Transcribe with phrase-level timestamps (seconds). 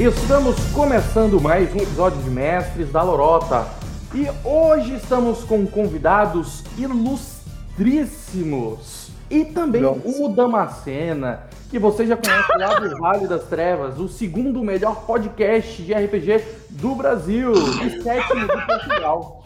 [0.00, 3.66] Estamos começando mais um episódio de Mestres da Lorota
[4.14, 10.00] e hoje estamos com convidados ilustríssimos e também Nossa.
[10.06, 15.82] o Damascena, que você já conhece lá do Vale das Trevas, o segundo melhor podcast
[15.82, 19.44] de RPG do Brasil e sétimo de Portugal.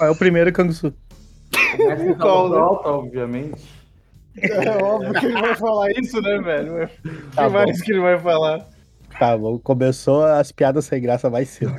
[0.00, 0.92] É o primeiro Kangsu.
[1.78, 2.30] Mestres da né?
[2.32, 3.62] Lorota, obviamente.
[4.36, 6.74] É óbvio que ele vai falar isso, né, velho?
[6.74, 6.78] O
[7.36, 7.50] Tá que bom.
[7.50, 8.66] mais que ele vai falar?
[9.18, 11.74] Tá bom, começou as piadas sem graça mais cedo.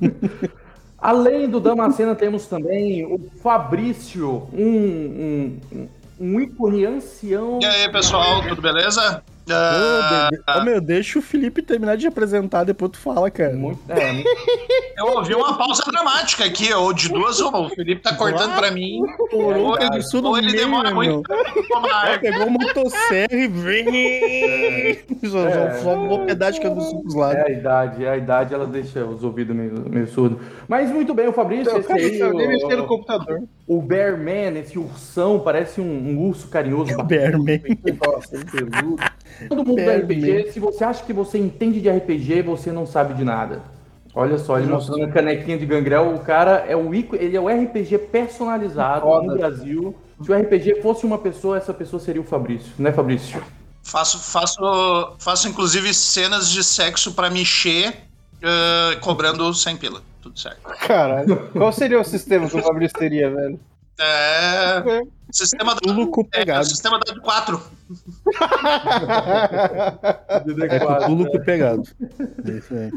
[0.98, 7.58] Além do Damascena, temos também o Fabrício, um, um, um ícone ancião.
[7.62, 9.22] E aí, pessoal, tudo beleza?
[9.50, 10.28] Ah.
[10.58, 13.54] Ô, meu, deixa o Felipe terminar de apresentar, depois tu fala, cara.
[13.54, 14.22] Muito, é,
[14.98, 17.60] eu ouvi uma pausa dramática aqui, ou de duas uma.
[17.60, 19.00] O Felipe tá cortando pra mim.
[19.32, 21.22] O Ou ele, Kangsu no ou ele meio, demora né, muito meu?
[21.80, 23.86] pra pegou o motosserra e vem.
[25.30, 25.70] Só, É.
[25.78, 27.36] só, só um pedaço de Kangsu pros lados.
[27.36, 30.38] é a idade, é a idade, ela deixa os ouvidos meio, meio surdos.
[30.68, 33.42] Mas muito bem, o Fabrício, Eu esse aí, nem no o, computador.
[33.66, 37.60] o Bear Man, esse ursão, parece um, um urso carinhoso, Bearman.
[37.96, 38.96] bastante peludo.
[39.48, 42.86] Todo mundo do Bear RPG, se você acha que você entende de RPG, você não
[42.86, 43.62] sabe de nada.
[44.14, 47.40] Olha só, ele mostrando a canequinha de gangrel, o cara é o ícone, ele é
[47.40, 49.26] o RPG personalizado Foda.
[49.26, 49.94] no Brasil.
[50.22, 53.42] Se o RPG fosse uma pessoa, essa pessoa seria o Fabrício, né, Fabrício?
[53.82, 57.92] Faço, faço, faço, inclusive, cenas de sexo pra mexer,
[58.42, 60.00] ah, cobrando 100 pila.
[60.22, 60.60] Tudo certo.
[60.86, 61.50] Caralho.
[61.52, 63.60] Qual seria o sistema que o Fabrício teria, velho?
[63.98, 65.02] É.
[65.30, 65.80] Sistema da.
[65.80, 66.64] Tudo com É, pegado.
[66.66, 67.60] sistema da 4.
[70.68, 71.82] É com tudo com pegado.
[72.46, 72.90] É isso aí.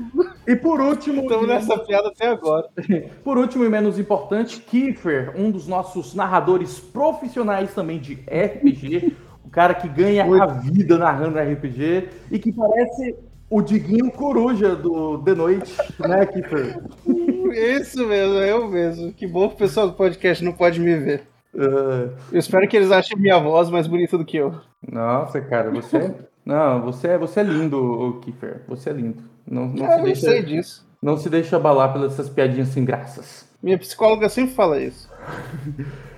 [0.47, 2.67] E por último, Estamos nessa piada até agora.
[3.23, 9.49] Por último e menos importante, Kiefer, um dos nossos narradores profissionais também de RPG, o
[9.49, 13.15] cara que ganha a vida narrando RPG e que parece
[13.49, 16.79] o Diguinho Coruja do The Noite, né, Kiefer?
[17.59, 19.11] Isso mesmo, é eu mesmo.
[19.13, 21.23] Que bom que o pessoal do podcast não pode me ver.
[21.57, 24.53] Ah, Eu espero que eles achem minha voz mais bonita do que eu.
[24.87, 26.13] nossa, cara, você.
[26.45, 28.61] Não, você é, você é lindo, Kiefer.
[28.67, 29.23] Você é lindo.
[29.47, 30.87] Não, não, Ah, se eu sei deixa, disso.
[31.01, 33.47] não se deixa abalar pelas essas piadinhas sem graças.
[33.61, 35.09] Minha psicóloga sempre fala isso.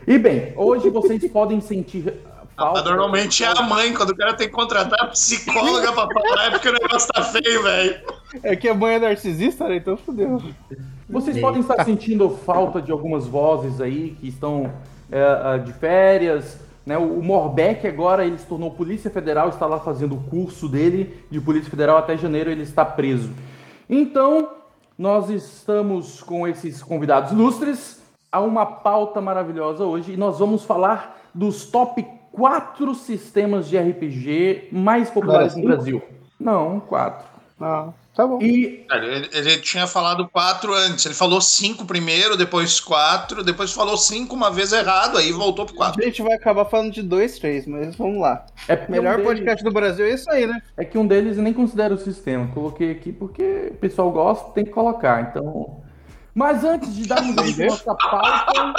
[0.08, 2.14] E bem, hoje vocês podem sentir.
[2.56, 6.46] falta- Normalmente é a mãe, quando o cara tem que contratar a psicóloga pra falar,
[6.48, 8.00] é porque o negócio tá feio, velho.
[8.44, 9.78] É que a mãe é narcisista, né?
[9.78, 10.42] Então fodeu.
[11.12, 14.72] Vocês podem estar sentindo falta de algumas vozes aí que estão
[15.12, 16.58] é, ah, de férias.
[16.86, 16.98] Né?
[16.98, 21.40] O Morbeck agora ele se tornou Polícia Federal, está lá fazendo o curso dele de
[21.42, 23.30] Polícia Federal até janeiro ele está preso.
[23.90, 24.50] Então,
[24.98, 28.02] nós estamos com esses convidados ilustres
[28.32, 34.70] a uma pauta maravilhosa hoje e nós vamos falar dos top 4 sistemas de RPG
[34.72, 35.64] mais populares no?
[35.64, 36.02] Brasil.
[36.40, 37.28] Não, quatro.
[37.60, 38.42] Ah, tá bom.
[38.42, 41.06] E Cara, Ele, ele tinha falado quatro antes.
[41.06, 45.76] Ele falou cinco primeiro, depois quatro, depois falou cinco uma vez errado, aí voltou pro
[45.76, 46.04] A quatro.
[46.04, 48.46] gente vai acabar falando de dois, três, mas vamos lá.
[48.68, 50.62] é porque Melhor um deles- podcast do Brasil é isso aí, né?
[50.78, 52.48] É que um deles eu nem considero o sistema.
[52.54, 55.22] Coloquei aqui porque o pessoal gosta, tem que colocar.
[55.30, 55.81] Então.
[56.34, 58.74] Mas antes de darmos início à nossa pauta.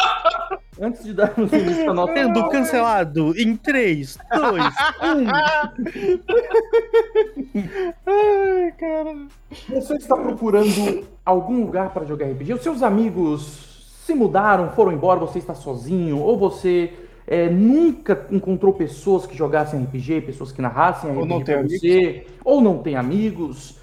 [0.81, 2.57] Antes de darmos início à nossa Sendo pauta.
[2.57, 3.57] cancelado em um.
[3.57, 5.29] 3, 2, 1.
[8.07, 9.17] Ai, cara.
[9.69, 12.55] Você está procurando algum lugar para jogar RPG?
[12.55, 16.19] Os seus amigos se mudaram, foram embora, você está sozinho?
[16.19, 16.93] Ou você
[17.27, 22.27] é, nunca encontrou pessoas que jogassem RPG, pessoas que narrassem RPG Ou não tem você?
[22.45, 23.82] Ou não tem amigos?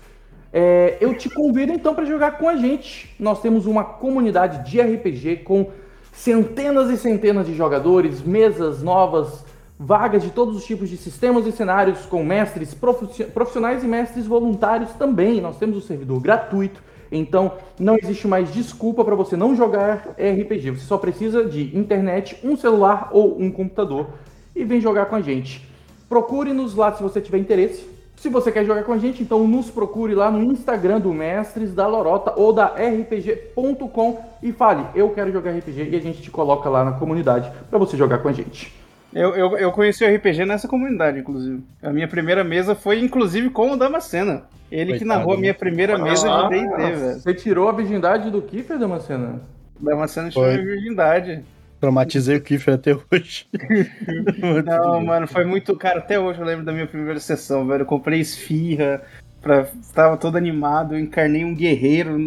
[0.52, 3.14] É, eu te convido então para jogar com a gente.
[3.20, 5.70] Nós temos uma comunidade de RPG com
[6.12, 9.46] centenas e centenas de jogadores, mesas novas,
[9.78, 14.26] vagas de todos os tipos de sistemas e cenários, com mestres profi- profissionais e mestres
[14.26, 15.40] voluntários também.
[15.40, 16.81] Nós temos o servidor gratuito,
[17.12, 20.72] então não existe mais desculpa para você não jogar RPG.
[20.72, 24.10] Você só precisa de internet, um celular ou um computador
[24.56, 25.66] e vem jogar com a gente.
[26.10, 27.99] Procure-nos lá se você tiver interesse.
[28.19, 31.74] Se você quer jogar com a gente, então nos procure lá no Instagram do Mestres
[31.74, 36.30] da Lorota ou da RPG.com e fale, eu quero jogar RPG e a gente te
[36.30, 38.75] coloca lá na comunidade para você jogar com a gente.
[39.13, 41.63] Eu, eu, eu conheci o RPG nessa comunidade, inclusive.
[41.81, 44.44] A minha primeira mesa foi, inclusive, com o Damascena.
[44.69, 47.19] Ele que Coitado, narrou a minha primeira mesa Ah, de D&D, velho.
[47.21, 49.39] Você tirou a virgindade do Kiefer, Damascena?
[49.80, 51.42] Damascena tirou minha virgindade.
[51.80, 53.48] Traumatizei o Kiffer até hoje.
[54.66, 55.76] Não, mano, foi muito...
[55.76, 57.84] Cara, até hoje eu lembro da minha primeira sessão, velho.
[57.84, 59.02] Eu comprei esfirra,
[59.42, 59.68] pra...
[59.94, 62.18] tava todo animado, eu encarnei um guerreiro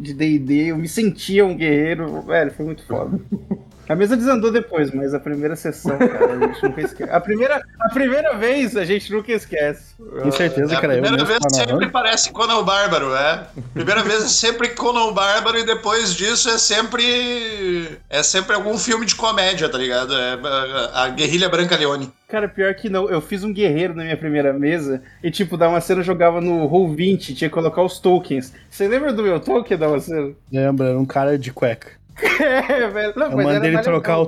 [0.00, 2.22] de D&D, eu me sentia um guerreiro.
[2.22, 3.18] Velho, foi muito foda.
[3.88, 7.10] A mesa desandou depois, mas a primeira sessão, cara, a gente nunca esquece.
[7.10, 9.94] A primeira, a primeira vez a gente nunca esquece.
[10.22, 10.96] Com certeza, É, a cara.
[10.96, 13.46] eu primeira vez sempre parece Conan o Bárbaro, é.
[13.72, 17.98] Primeira vez é sempre Conan o Bárbaro e depois disso é sempre.
[18.10, 20.14] É sempre algum filme de comédia, tá ligado?
[20.14, 22.10] É a, a Guerrilha Branca Leone.
[22.28, 26.02] Cara, pior que não, eu fiz um guerreiro na minha primeira mesa e, tipo, Damasceno
[26.02, 28.52] jogava no Roll20, tinha que colocar os tokens.
[28.68, 30.36] Você lembra do meu token, Damasceno?
[30.52, 31.97] Lembra, era um cara de cueca.
[32.20, 33.12] É, velho.
[33.16, 34.26] Não, Eu mandei ele trocar o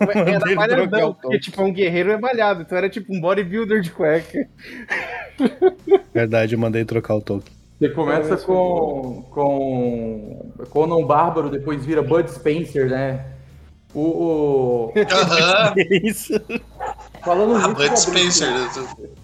[0.00, 3.20] mandei Era ele trocar malhadão, porque, tipo, um guerreiro é malhado, então era tipo um
[3.20, 4.48] bodybuilder de cueca.
[6.14, 7.52] Verdade, eu mandei trocar o token.
[7.78, 13.26] Você começa com, com Conan Bárbaro, depois vira Bud Spencer, né?
[13.94, 14.92] O, o-
[17.22, 18.48] falando Ah, nisso, Bud Fabrício, Spencer.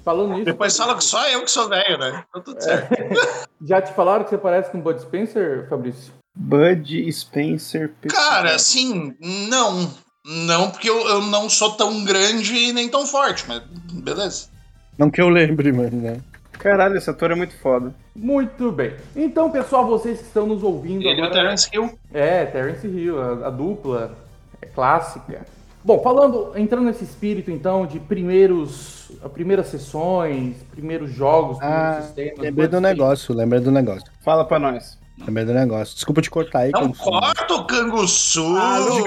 [0.04, 2.22] falando nisso, Depois fala que só eu que sou velho, né?
[2.28, 2.94] Então tudo certo.
[3.66, 6.12] já te falaram que você parece com Bud Spencer, Fabrício?
[6.34, 7.92] Bud Spencer.
[8.08, 9.90] Cara, assim, não.
[10.24, 13.60] Não, porque eu, eu não sou tão grande e nem tão forte, mas
[13.92, 14.48] beleza.
[14.96, 16.20] Não que eu lembre, mas né?
[16.52, 17.92] Caralho, esse ator é muito foda.
[18.14, 18.94] Muito bem.
[19.16, 21.42] Então, pessoal, vocês que estão nos ouvindo Ele é o agora...
[21.42, 21.98] Terence Hill.
[22.14, 24.16] É, Terence Hill, a, a dupla
[24.60, 25.44] é clássica.
[25.84, 32.38] Bom, falando, entrando nesse espírito então de primeiros, primeiras sessões, primeiros jogos, primeiros Ah, sistemas.
[32.38, 34.04] lembrei do negócio, lembrei do negócio.
[34.24, 34.96] Fala pra nós.
[35.18, 35.94] Lembrei do negócio.
[35.94, 37.02] Desculpa te cortar aí, Não Canguçu.
[37.04, 38.48] corta o canguçu!
[38.48, 39.02] Não,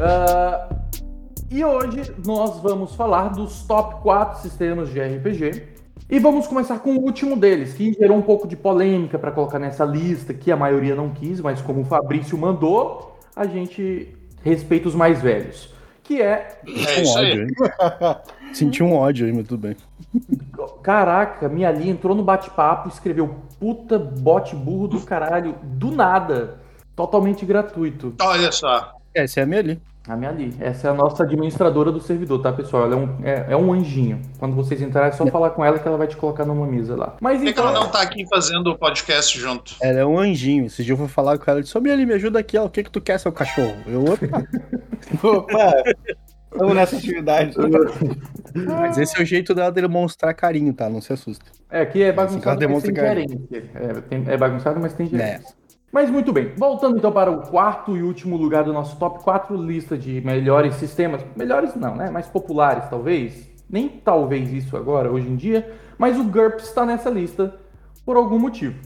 [0.00, 0.68] Ah,
[1.50, 5.80] e hoje nós vamos falar dos top 4 sistemas de RPG.
[6.08, 9.58] E vamos começar com o último deles, que gerou um pouco de polêmica para colocar
[9.58, 14.88] nessa lista, que a maioria não quis, mas como o Fabrício mandou, a gente respeita
[14.88, 15.72] os mais velhos.
[16.02, 17.30] Que é É um aí.
[17.30, 17.48] ódio, hein?
[18.52, 19.76] Senti um ódio aí, mas tudo bem.
[20.82, 26.58] Caraca, minha linha entrou no bate-papo, escreveu puta bote burro do caralho, do nada.
[26.96, 28.14] Totalmente gratuito.
[28.20, 28.94] Olha só.
[29.14, 29.80] Essa é a minha ali.
[30.10, 30.52] A minha ali.
[30.58, 32.82] Essa é a nossa administradora do servidor, tá, pessoal?
[32.86, 34.20] Ela é um, é, é um anjinho.
[34.40, 36.96] Quando vocês entrarem, é só falar com ela que ela vai te colocar numa mesa
[36.96, 37.14] lá.
[37.20, 37.70] Mas Por que, que então.
[37.70, 39.76] ela não tá aqui fazendo o podcast junto?
[39.80, 40.66] Ela é um anjinho.
[40.66, 41.62] Esse dia eu fui falar com ela.
[41.62, 42.58] Disse, ô, Mieli, me ajuda aqui.
[42.58, 42.64] ó.
[42.64, 43.76] O que que tu quer, seu cachorro?
[43.86, 44.26] Eu, opa.
[45.22, 45.72] Opa,
[46.52, 47.54] estamos nessa atividade.
[48.66, 50.88] Mas esse é o jeito dela demonstrar carinho, tá?
[50.90, 51.44] Não se assusta.
[51.70, 53.40] É, aqui é bagunçado, Ela mas tem gerência.
[53.74, 55.54] É, tem- é bagunçado, mas tem gerência.
[55.92, 59.56] Mas muito bem, voltando então para o quarto e último lugar do nosso top 4
[59.56, 61.20] lista de melhores sistemas.
[61.34, 62.10] Melhores não, né?
[62.10, 63.48] Mais populares, talvez.
[63.68, 65.76] Nem talvez isso agora, hoje em dia.
[65.98, 67.54] Mas o GURPS está nessa lista
[68.04, 68.78] por algum motivo.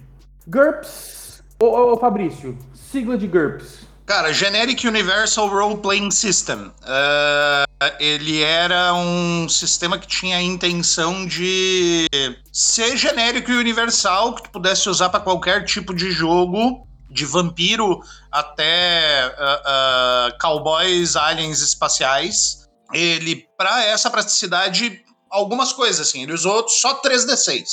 [0.47, 1.43] GURPS.
[1.61, 3.87] Ô, ô, ô, Fabrício, sigla de GURPS.
[4.07, 6.71] Cara, Generic Universal Role Playing System.
[6.83, 7.65] Ah,
[7.99, 12.07] ele era um sistema que tinha a intenção de
[12.53, 18.03] ser genérico e universal, que tu pudesse usar para qualquer tipo de jogo, de vampiro
[18.31, 22.69] até ah, ah, cowboys, aliens espaciais.
[22.93, 26.25] Ele, para essa praticidade, algumas coisas assim.
[26.25, 27.65] Ele usou só 3D6.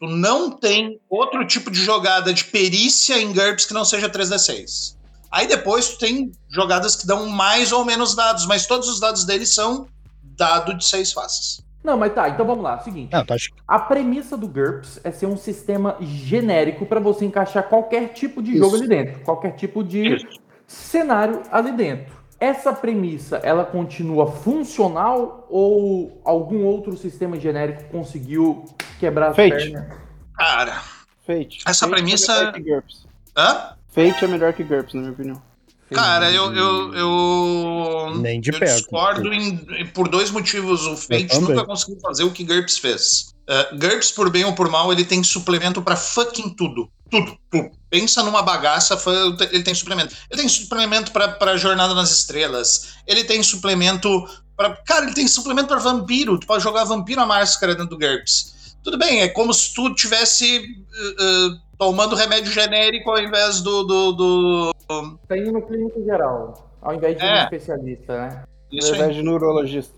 [0.00, 4.96] Tu não tem outro tipo de jogada de perícia em GURPS que não seja 3D6.
[5.30, 9.24] Aí depois tu tem jogadas que dão mais ou menos dados, mas todos os dados
[9.24, 9.86] deles são
[10.36, 11.60] dado de seis faces.
[11.82, 12.78] Não, mas tá, então vamos lá.
[12.80, 13.12] Seguinte.
[13.12, 17.62] Não, tá acho A premissa do GURPS é ser um sistema genérico para você encaixar
[17.68, 18.84] qualquer tipo de jogo Isso.
[18.84, 20.18] ali dentro, qualquer tipo de
[20.66, 22.20] cenário ali dentro.
[22.38, 28.64] essa premissa, ela continua funcional ou algum outro sistema genérico conseguiu
[28.98, 29.50] quebrar as Fate.
[29.50, 29.86] pernas?
[30.36, 30.72] Cara,
[31.26, 31.58] Fate.
[31.66, 33.06] Essa Fate premissa- É melhor que GURPS.
[33.36, 33.74] hã?
[33.88, 35.42] Fate é melhor que GURPS, na minha opinião.
[35.94, 36.54] Cara, eu.
[36.54, 38.76] eu, eu Nem de eu perto.
[38.76, 40.86] discordo em- por dois motivos.
[40.86, 43.34] O Fate nunca conseguiu fazer o que GURPS fez.
[43.48, 46.88] Uh, GURPS, por bem ou por mal, ele tem suplemento pra fucking tudo.
[47.10, 47.70] Tudo, tudo.
[47.90, 48.96] Pensa numa bagaça,
[49.50, 50.14] ele tem suplemento.
[50.30, 52.90] Ele tem suplemento pra, pra Jornada nas Estrelas.
[53.06, 54.08] Ele tem suplemento
[54.56, 54.76] pra.
[54.86, 56.38] Cara, ele tem suplemento pra vampiro.
[56.38, 58.54] Tu pode jogar vampiro à máscara dentro do GURPS.
[58.82, 63.82] Tudo bem, é como se tu tivesse uh, uh, tomando remédio genérico ao invés do-
[63.84, 64.74] do, do,
[65.28, 67.40] Tem Tá no clínico geral, ao invés de É.
[67.40, 68.42] um especialista, né?
[68.72, 68.98] Isso aí.
[68.98, 69.94] verdade, de neurologista.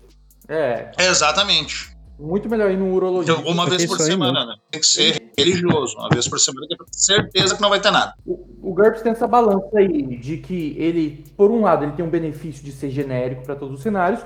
[0.49, 1.95] É, Exatamente.
[2.19, 3.39] muito melhor ir no urologista.
[3.39, 4.55] Então, uma vez por aí semana, né?
[4.71, 5.95] Tem que ser religioso.
[5.97, 8.13] Uma vez por semana, que é pra ter certeza que não vai ter nada.
[8.25, 12.03] O, o GURPS tem essa balança aí, de que ele, por um lado, ele tem
[12.05, 14.21] um benefício de ser genérico para todos os cenários,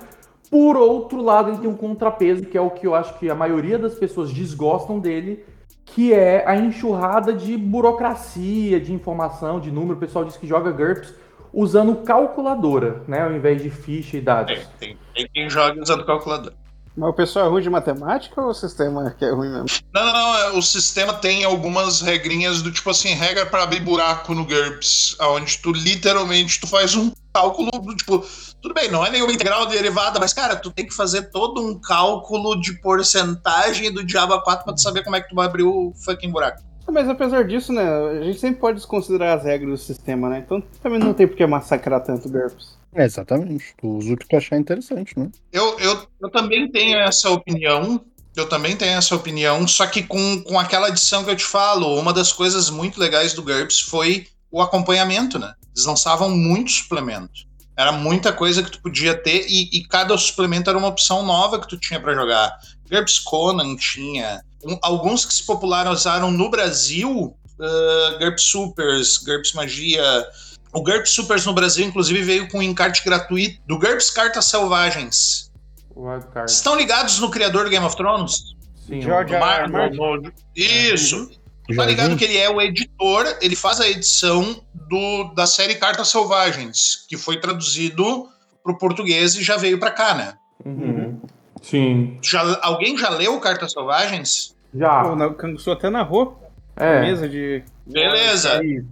[0.50, 3.36] por outro lado, ele tem um contrapeso, que é o que eu acho que a
[3.36, 5.46] maioria das pessoas desgostam dele,
[5.86, 9.96] que é a enxurrada de burocracia, de informação, de número.
[9.96, 11.14] O pessoal diz que joga GURPS
[11.54, 14.54] usando calculadora, né, ao invés de ficha e dados.
[14.54, 16.54] Tem, tem, tem quem joga usando calculador.
[16.96, 19.68] Mas o pessoal é ruim de matemática ou o sistema que é ruim mesmo?
[19.94, 20.36] Não, não, não.
[20.36, 25.16] é, O sistema tem algumas regrinhas do tipo assim, regra para abrir buraco no GURPS,
[25.22, 28.26] onde tu literalmente tu faz um cálculo do tipo,
[28.62, 31.80] tudo bem, não é nenhuma integral derivada, mas cara, tu tem que fazer todo um
[31.80, 35.64] cálculo de porcentagem do diabo 4 pra tu saber como é que tu vai abrir
[35.64, 36.62] o fucking buraco.
[36.88, 40.40] Ah, Mas apesar disso, né, a gente sempre pode desconsiderar as regras do sistema, né?
[40.46, 42.78] Então também não tem por que massacrar tanto o GURPS.
[42.96, 43.76] É, exatamente.
[43.78, 45.30] Tu usa o que tu achar interessante, né?
[45.52, 48.02] Eu, eu, eu também tenho essa opinião.
[48.36, 52.00] Eu também tenho essa opinião, só que com, com aquela adição que eu te falo,
[52.00, 55.54] uma das coisas muito legais do GURPS foi o acompanhamento, né?
[55.76, 57.48] Eles lançavam muito suplemento.
[57.78, 61.60] Era muita coisa que tu podia ter e, e cada suplemento era uma opção nova
[61.62, 62.58] que tu tinha pra jogar.
[62.90, 64.42] GURPS Conan tinha.
[64.66, 70.26] Um- alguns que se popularizaram no Brasil, uh, GURPS Supers, GURPS Magia.
[70.74, 75.52] O GURPS Supers no Brasil, inclusive, veio com um encarte gratuito do GURPS Cartas Selvagens.
[75.96, 76.52] Wildcard.
[76.52, 78.56] Estão ligados no criador do Game of Thrones?
[78.88, 79.44] Sim, George o- R.
[79.64, 79.68] R.
[79.68, 80.32] Mar- Martin.
[80.56, 81.30] Isso.
[81.76, 82.16] Tá ligado vi.
[82.18, 87.18] que ele é o editor, ele faz a edição do, da série Cartas Selvagens, que
[87.18, 88.28] foi traduzido
[88.64, 90.34] pro português e já veio pra cá, né?
[90.66, 91.22] Uhum.
[91.62, 92.18] Sim.
[92.22, 94.56] Já, alguém já leu Cartas Selvagens?
[94.74, 95.04] Já.
[95.04, 96.40] Pô, na- o Canguçu até narrou
[96.76, 97.02] a É.
[97.02, 97.64] mesa de.
[97.86, 98.60] Beleza.
[98.60, 98.84] Aí.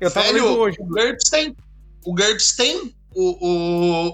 [0.00, 0.76] Eu tava Velho, lendo hoje.
[0.80, 1.56] o GURPS tem.
[2.04, 2.14] O
[3.14, 3.48] o,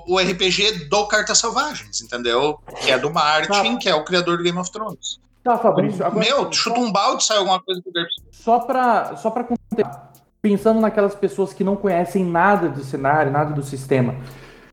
[0.08, 2.58] o, o RPG do Cartas Selvagens, entendeu?
[2.82, 3.76] Que é do Martin, Tá.
[3.78, 5.20] que é o criador do Game of Thrones.
[5.46, 6.04] Tá, Fabrício.
[6.04, 7.92] Agora, Meu, chuta um balde sai alguma coisa do.
[8.32, 10.10] Só para só pra contextualizar,
[10.42, 14.16] pensando naquelas pessoas que não conhecem nada do cenário, nada do sistema.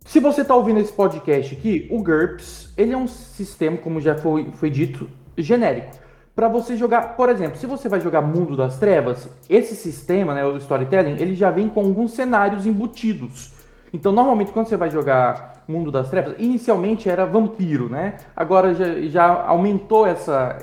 [0.03, 4.15] Se você está ouvindo esse podcast aqui, o GURPS, ele é um sistema, como já
[4.15, 5.91] foi, foi dito, genérico.
[6.35, 10.43] Para você jogar, por exemplo, se você vai jogar Mundo das Trevas, esse sistema, né,
[10.43, 13.51] o storytelling, ele já vem com alguns cenários embutidos.
[13.93, 18.15] Então, normalmente, quando você vai jogar Mundo das Trevas, inicialmente era vampiro, né?
[18.35, 20.57] Agora já, já aumentou essa,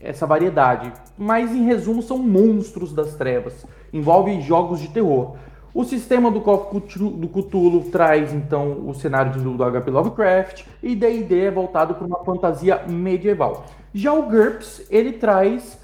[0.00, 0.92] essa variedade.
[1.18, 3.66] Mas, em resumo, são monstros das trevas.
[3.92, 5.34] Envolve jogos de terror.
[5.74, 10.64] O sistema do Call do Cthulhu traz, então, o cenário do HP Lovecraft.
[10.80, 13.66] E D&D é voltado para uma fantasia medieval.
[13.92, 15.78] Já o GURPS, ele traz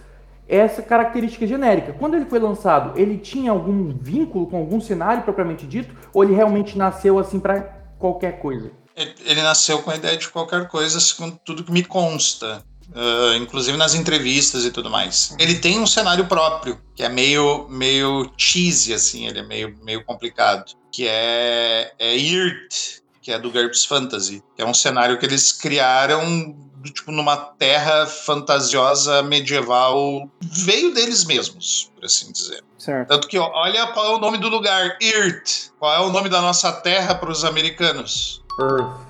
[0.48, 1.92] essa característica genérica.
[1.92, 5.94] Quando ele foi lançado, ele tinha algum vínculo com algum cenário propriamente dito?
[6.12, 7.60] Ou ele realmente nasceu assim para
[7.98, 8.70] qualquer coisa?
[8.94, 12.62] Ele, ele nasceu com a ideia de qualquer coisa, segundo tudo que me consta.
[12.94, 15.34] ah, inclusive nas entrevistas e tudo mais.
[15.38, 20.04] Ele tem um cenário próprio, que é meio, meio cheesy, assim, ele é meio, meio
[20.04, 20.72] complicado.
[20.92, 24.42] Que é, é Irt, que é do GURPS Fantasy.
[24.54, 26.54] Que é um cenário que eles criaram
[26.90, 30.28] tipo numa terra fantasiosa medieval.
[30.40, 32.62] Veio deles mesmos, por assim dizer.
[32.78, 33.08] Certo.
[33.08, 35.70] Tanto que, olha qual é o nome do lugar, Irt.
[35.78, 38.42] Qual é o nome da nossa terra para os americanos?
[38.58, 39.00] Earth.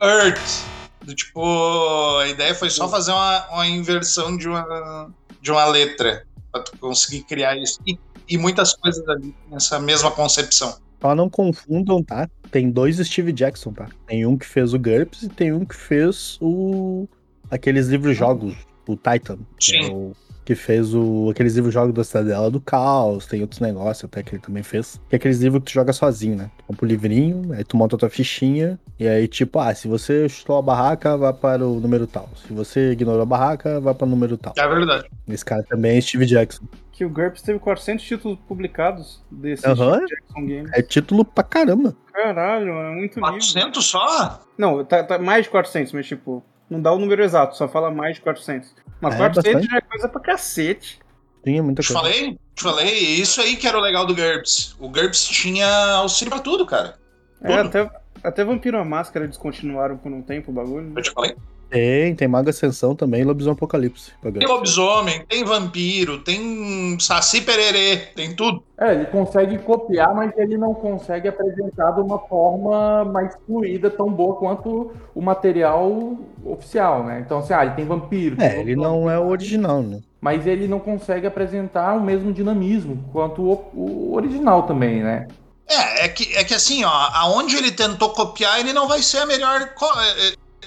[0.00, 0.64] Earth.
[1.02, 5.10] Do tipo, a ideia foi só fazer uma, uma inversão de uma,
[5.40, 7.78] de uma letra para tu conseguir criar isso.
[7.86, 7.98] E,
[8.28, 10.78] e muitas coisas ali nessa mesma concepção.
[11.00, 12.28] Só não confundam, tá?
[12.50, 13.88] Tem dois Steve Jackson, tá?
[14.06, 17.06] Tem um que fez o GURPS e tem um que fez o
[17.50, 18.54] aqueles livros jogos,
[18.86, 19.38] o Titan.
[19.38, 19.92] é Sim.
[19.92, 20.12] o
[20.48, 24.34] que fez o, aqueles livros jogos da Cidadela do Caos, tem outros negócios até que
[24.34, 24.98] ele também fez.
[25.06, 26.50] Que é aqueles livros que tu joga sozinho, né?
[26.56, 29.86] Tu compra o livrinho, aí tu monta a tua fichinha, e aí, tipo, ah, se
[29.86, 32.30] você chutou a barraca, vai para o número tal.
[32.34, 34.54] Se você ignorou a barraca, vai para o número tal.
[34.56, 35.04] É verdade.
[35.28, 36.64] Esse cara também é Steve Jackson.
[36.92, 39.60] Que o GURPS teve 400 títulos publicados desse.
[39.60, 40.70] Steve Jackson Game.
[40.72, 41.94] É título pra caramba.
[42.10, 43.32] Caralho, é muito livro.
[43.32, 44.40] 400 só?
[44.56, 47.90] Não, tá, tá mais de 400, mas tipo, não dá o número exato, só fala
[47.90, 48.74] mais de 400.
[49.00, 49.70] Mas É, 400 bastante.
[49.70, 50.98] já é coisa pra cacete.
[51.44, 52.00] Tinha muita Te coisa.
[52.02, 52.38] falei?
[52.54, 52.94] Te falei?
[53.20, 54.74] Isso aí que era o legal do GURPS.
[54.78, 56.96] O GURPS tinha auxílio pra tudo, cara.
[57.42, 57.68] É, Tudo.
[57.68, 57.90] até,
[58.24, 60.86] até Vampiro a Máscara descontinuaram por um tempo o bagulho.
[60.86, 60.92] né?
[60.96, 61.36] Eu te falei.
[61.70, 64.12] Tem, tem Mago Ascensão também, Lobisomem Apocalipse.
[64.22, 68.62] Tem lobisomem, tem vampiro, tem saci pererê, tem tudo.
[68.80, 74.10] É, ele consegue copiar, mas ele não consegue apresentar de uma forma mais fluida, tão
[74.10, 77.22] boa quanto o material oficial, né?
[77.24, 78.36] Então, assim, ah, ele tem vampiro.
[78.36, 80.00] tem É, ele não é o original, né?
[80.20, 85.28] Mas ele não consegue apresentar o mesmo dinamismo quanto o, o original também, né?
[85.68, 89.18] É, é que, é que assim, ó, aonde ele tentou copiar, ele não vai ser
[89.18, 89.74] a melhor.
[89.74, 89.86] co-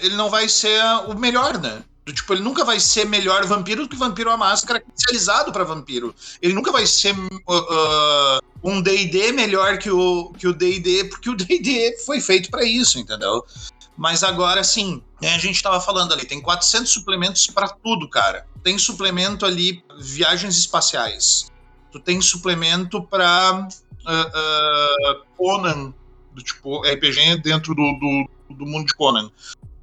[0.01, 1.83] Ele não vai ser o melhor, né?
[2.05, 6.13] Tipo, ele nunca vai ser melhor vampiro do que Vampiro a Máscara especializado pra vampiro.
[6.41, 11.29] Ele nunca vai ser uh, uh, um D&D melhor que o que o D&D, porque
[11.29, 13.45] o D&D foi feito pra isso, entendeu?
[13.95, 18.47] Mas agora, assim, né, a gente tava falando ali, tem 400 suplementos pra tudo, cara.
[18.63, 21.51] Tem suplemento ali, viagens espaciais.
[21.91, 23.67] Tu tem suplemento pra
[24.05, 25.93] ah, ah, Conan,
[26.33, 29.29] do tipo RPG dentro do, do, do mundo de Conan.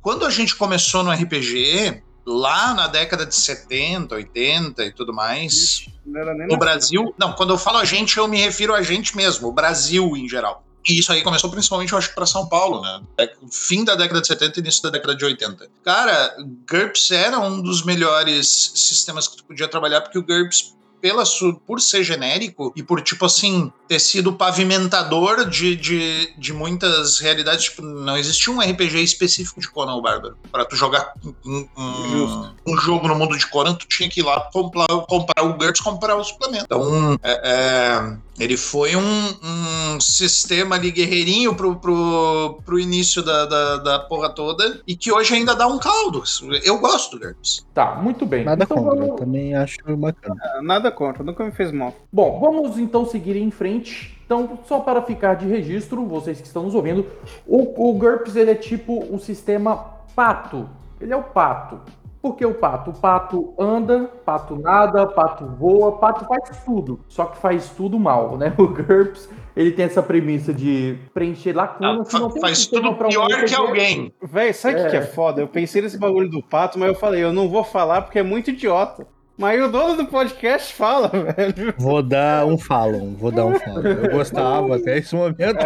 [0.09, 5.85] Quando a gente começou no RPG, lá na década de 70, 80 e tudo mais,
[6.07, 6.59] Não era nem no nascido.
[6.59, 7.15] Brasil.
[7.19, 10.27] Não, quando eu falo a gente, eu me refiro a gente mesmo, o Brasil em
[10.27, 10.65] geral.
[10.89, 13.03] E isso aí começou principalmente, eu acho, para São Paulo, né?
[13.19, 15.69] É, Fim da década de 70 e início da década de 80.
[15.85, 16.37] Cara,
[16.67, 21.25] GURPS era um dos melhores sistemas que tu podia trabalhar, porque o GURPS, pela
[21.67, 27.65] por ser genérico e por, tipo assim, ter sido pavimentador de, de, de muitas realidades,
[27.65, 30.37] tipo, não existia um RPG específico de Conan o Bárbaro.
[30.51, 31.13] Pra tu jogar
[31.45, 35.43] um, um- um jogo no mundo de Conan, tu tinha que ir lá comprar, comprar
[35.45, 36.65] o GURPS, comprar o suplemento.
[36.65, 43.47] Então, é, é, ele foi um, um sistema ali guerreirinho pro, pro, pro início da,
[43.47, 46.23] da, da porra toda e que hoje ainda dá um caldo.
[46.65, 47.67] Eu gosto do GURPS.
[47.75, 48.45] Tá, muito bem.
[48.45, 49.21] Nada então, contra, eu vamos...
[49.21, 50.37] também acho bacana.
[50.43, 51.95] Ah, Nada contra, nunca me fez mal.
[52.13, 54.19] Bom, vamos então seguir em frente.
[54.25, 57.07] Então, só para ficar de registro, vocês que estão nos ouvindo,
[57.47, 59.77] o, o GURPS ele é tipo o sistema
[60.15, 60.69] pato.
[61.01, 61.81] Ele é o pato.
[62.21, 62.91] Por que o pato?
[62.91, 67.01] O pato anda, pato nada, pato voa, pato faz tudo.
[67.09, 68.53] Só que faz tudo mal, né?
[68.59, 72.09] O GURPS, ele tem essa premissa de preencher lacunas.
[72.09, 74.13] que não tem um faz tudo pra um pior que alguém.
[74.21, 75.41] Véi, sabe o que, que é foda?
[75.41, 78.23] Eu pensei nesse bagulho do pato, mas eu falei, eu não vou falar porque é
[78.23, 79.07] muito idiota.
[79.39, 81.73] Mas o dono do podcast fala, velho.
[81.79, 83.87] Vou dar um follow, vou dar um follow.
[83.87, 85.59] Eu gostava até esse momento.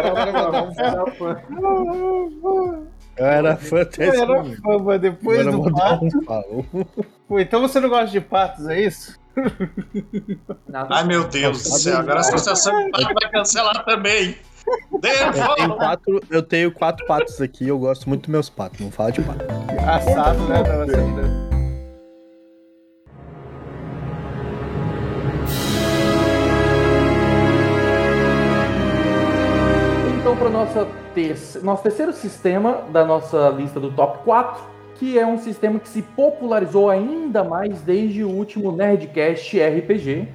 [3.15, 6.65] Eu era fã até Eu era fã, mas depois Agora do pato.
[6.73, 6.85] um.
[7.27, 9.19] Pô, então você não gosta de patos, é isso?
[10.67, 10.95] Nada.
[10.95, 11.99] Ai, meu Deus do céu.
[11.99, 14.35] Agora a associação vai cancelar também.
[15.03, 18.79] Eu tenho, quatro, eu tenho quatro patos aqui, eu gosto muito dos meus patos.
[18.79, 19.45] Não fala de pato.
[19.85, 21.52] Assado, né?
[30.43, 31.63] Para nossa terce...
[31.63, 34.61] nosso terceiro sistema da nossa lista do top 4,
[34.95, 40.27] que é um sistema que se popularizou ainda mais desde o último Nerdcast RPG,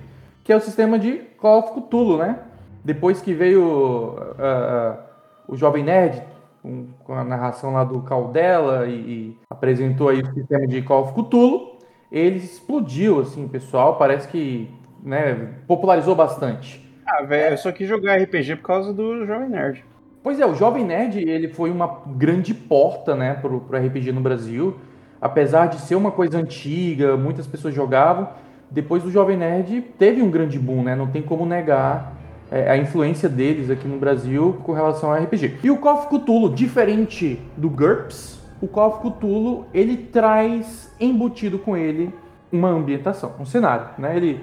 [0.43, 2.39] que é o sistema de Call of Cthulhu, né?
[2.83, 4.99] Depois que veio ah,
[5.47, 6.23] o Jovem Nerd,
[6.63, 11.03] com, com a narração lá do Caldela e, e apresentou aí o sistema de Call
[11.03, 11.77] of Cthulhu,
[12.11, 14.71] ele explodiu, assim, pessoal, parece que
[15.03, 16.83] né, popularizou bastante.
[17.07, 19.85] Ah, velho, eu só quis jogar RPG por causa do Jovem Nerd.
[20.23, 24.21] Pois é, o Jovem Nerd ele foi uma grande porta né, pro, pro RPG no
[24.21, 24.77] Brasil.
[25.21, 28.29] Apesar de ser uma coisa antiga, muitas pessoas jogavam.
[28.71, 30.95] Depois do Jovem Nerd teve um grande boom, né?
[30.95, 32.15] Não tem como negar
[32.51, 35.59] é, a influência deles aqui no Brasil com relação ao RPG.
[35.63, 41.59] E o Call of Cthulhu, diferente do GURPS, o Call of Cthulhu ele traz embutido
[41.59, 42.13] com ele
[42.51, 44.17] uma ambientação, um cenário, né?
[44.17, 44.41] Ele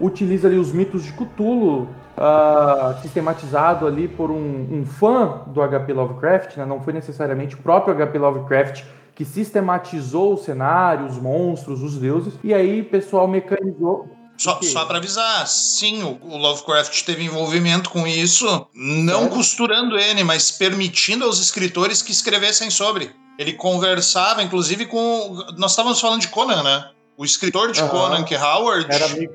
[0.00, 1.88] utiliza ali os mitos de Cthulhu
[2.20, 6.66] ah, sistematizado ali por um, um fã do HP Lovecraft, né?
[6.66, 8.82] não foi necessariamente o próprio HP Lovecraft
[9.14, 14.08] que sistematizou o cenário, os monstros, os deuses, e aí o pessoal mecanizou.
[14.36, 19.36] Só, só para avisar, sim, o, Lovecraft teve envolvimento com isso, não Sério?
[19.36, 23.10] costurando ele, mas permitindo aos escritores que escrevessem sobre.
[23.36, 25.44] Ele conversava, inclusive, com.
[25.56, 26.88] Nós estávamos falando de Conan, né?
[27.16, 29.32] O escritor de Conan, que é Howard, amigo,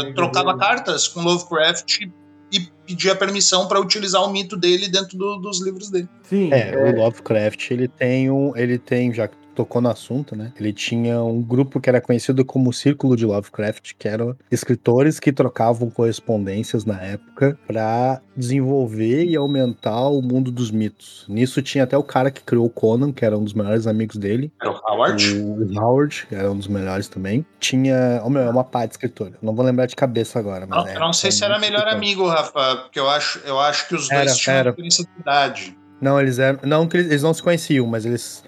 [0.00, 2.02] uh, trocava cartas com Lovecraft
[2.52, 6.08] e pedia permissão para utilizar o mito dele dentro do, dos livros dele.
[6.22, 6.52] Sim.
[6.52, 10.52] É, é, o Lovecraft ele tem um, ele tem já tocou no assunto, né?
[10.58, 15.32] Ele tinha um grupo que era conhecido como Círculo de Lovecraft, que eram escritores que
[15.32, 21.26] trocavam correspondências na época para desenvolver e aumentar o mundo dos mitos.
[21.28, 24.16] Nisso tinha até o cara que criou o Conan, que era um dos melhores amigos
[24.16, 24.52] dele.
[24.60, 25.38] Era o Howard?
[25.38, 27.44] O Howard, que era um dos melhores também.
[27.60, 28.22] Tinha.
[28.24, 29.32] Oh, meu, é uma pá de escritor.
[29.42, 30.66] Não vou lembrar de cabeça agora.
[30.66, 31.96] Mas não, é, não sei se era melhor escritor.
[31.96, 34.74] amigo, Rafa, porque eu acho, eu acho que os era, dois tinham era.
[35.20, 35.76] idade.
[36.00, 36.58] Não, eles eram.
[36.64, 38.42] Não, eles não se conheciam, mas eles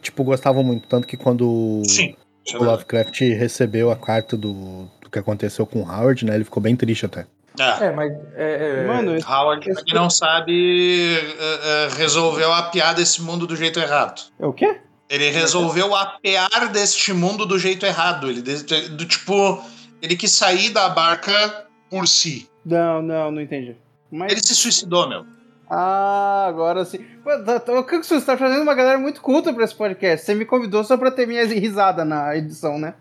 [0.00, 0.86] tipo, gostavam muito.
[0.88, 2.14] Tanto que quando Sim,
[2.54, 6.34] o Lovecraft recebeu a carta do, do que aconteceu com o Howard, né?
[6.34, 7.26] Ele ficou bem triste até.
[7.58, 8.12] É, é mas.
[8.34, 8.86] É, é...
[8.86, 14.22] Mano, Howard, pra quem não sabe, uh, uh, resolveu apiar desse mundo do jeito errado.
[14.38, 14.78] É o quê?
[15.08, 18.28] Ele resolveu apear deste mundo do jeito errado.
[18.28, 19.62] Ele, do tipo,
[20.02, 22.48] ele quis sair da barca por si.
[22.64, 23.76] Não, não, não entendi.
[24.10, 24.32] Mas...
[24.32, 25.24] Ele se suicidou, meu.
[25.68, 27.04] Ah, agora sim.
[27.44, 30.24] Tá, tá, o que você está fazendo uma galera muito culta para esse podcast?
[30.24, 32.94] Você me convidou só para ter minha risada na edição, né?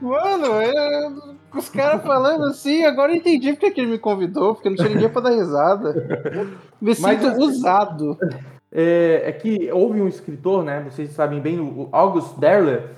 [0.00, 1.12] Mano, é,
[1.54, 4.88] os caras falando assim, agora eu entendi porque que ele me convidou, porque não tinha
[4.90, 6.50] ninguém para dar risada.
[6.80, 8.18] Me sinto Mas, usado.
[8.70, 10.84] É, é, que houve um escritor, né?
[10.90, 12.90] Vocês sabem bem, o August Derleth.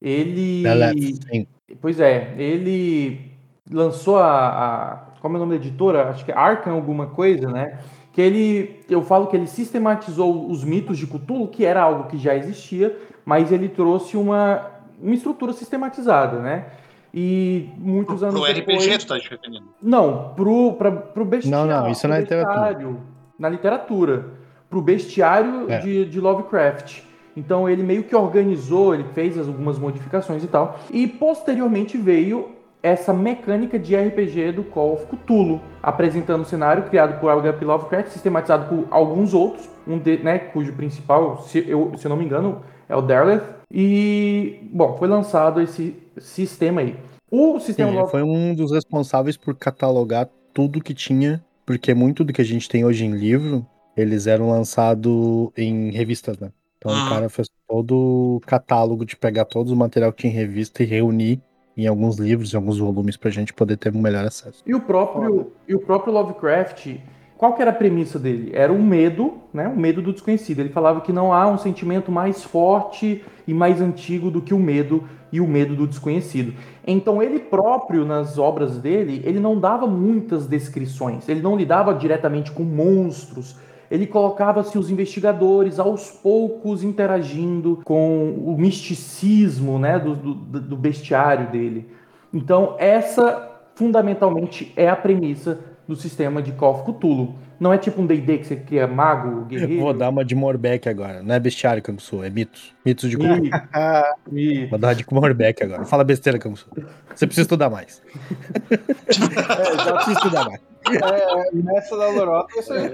[0.00, 0.62] Ele.
[0.62, 1.46] Derleth, sim.
[1.80, 3.32] Pois é, ele
[3.70, 6.10] lançou a, a como é o nome da editora?
[6.10, 7.78] Acho que é Arkham alguma coisa, né?
[8.12, 12.18] Que ele, eu falo que ele sistematizou os mitos de Cthulhu, que era algo que
[12.18, 14.66] já existia, mas ele trouxe uma,
[15.00, 16.66] uma estrutura sistematizada, né?
[17.14, 18.84] E muitos pro, anos pro depois...
[18.84, 19.64] RPG tu tá defendendo?
[19.80, 21.70] Não, pro, pra, pro bestiário.
[21.70, 22.96] Não, não, isso é na literatura.
[23.38, 24.26] Na literatura.
[24.68, 25.78] Pro bestiário é.
[25.78, 27.02] de, de Lovecraft.
[27.36, 30.80] Então ele meio que organizou, ele fez algumas modificações e tal.
[30.90, 32.50] E posteriormente veio
[32.82, 37.64] essa mecânica de RPG do Call of Cthulhu, apresentando o um cenário criado por H.P.
[37.64, 42.16] Lovecraft, sistematizado por alguns outros, um de, né, cujo principal, se eu, se eu não
[42.16, 43.44] me engano, é o Derleth.
[43.72, 46.96] E, bom, foi lançado esse sistema aí.
[47.30, 52.32] O sistema Sim, foi um dos responsáveis por catalogar tudo que tinha, porque muito do
[52.32, 53.64] que a gente tem hoje em livro,
[53.96, 56.50] eles eram lançados em revistas, né?
[56.76, 57.08] Então o ah.
[57.08, 60.86] cara fez todo o catálogo de pegar todo o material que tinha em revista e
[60.86, 61.40] reunir
[61.76, 64.62] em alguns livros, em alguns volumes, para a gente poder ter um melhor acesso.
[64.66, 66.96] E o próprio, e o próprio Lovecraft,
[67.36, 68.52] qual que era a premissa dele?
[68.54, 69.68] Era um medo, né?
[69.68, 70.60] Um medo do desconhecido.
[70.60, 74.58] Ele falava que não há um sentimento mais forte e mais antigo do que o
[74.58, 76.54] medo e o medo do desconhecido.
[76.86, 81.28] Então ele próprio, nas obras dele, ele não dava muitas descrições.
[81.28, 83.56] Ele não lidava diretamente com monstros,
[83.92, 91.50] ele colocava-se os investigadores aos poucos interagindo com o misticismo né, do, do, do bestiário
[91.50, 91.86] dele.
[92.32, 97.34] Então, essa fundamentalmente é a premissa do sistema de Call of Cthulhu.
[97.60, 99.82] Não é tipo um D&D que você cria mago, guerreiro.
[99.82, 101.22] Vou dar uma de Morbeck agora.
[101.22, 102.72] Não é bestiário, sou, é mitos.
[102.86, 103.50] Mitos de Cthulhu.
[104.70, 105.84] Vou dar uma de Morbeck agora.
[105.84, 106.72] Fala besteira, sou.
[107.14, 108.00] Você precisa estudar mais.
[108.72, 110.71] é, já precisa estudar mais.
[110.90, 112.90] É, nessa da Lorota você.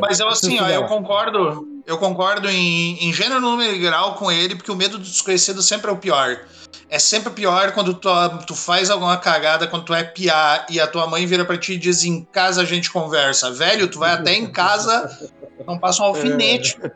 [0.00, 1.68] Mas eu assim, ó, eu concordo.
[1.86, 5.60] Eu concordo em, em gênero, número e grau com ele, porque o medo do desconhecido
[5.60, 6.38] sempre é o pior.
[6.88, 8.08] É sempre pior quando tu,
[8.46, 11.72] tu faz alguma cagada, quando tu é piar e a tua mãe vira pra ti
[11.72, 13.50] e diz: em casa a gente conversa.
[13.50, 15.10] Velho, tu vai até em casa,
[15.66, 16.78] não passa um alfinete.
[16.82, 16.92] É.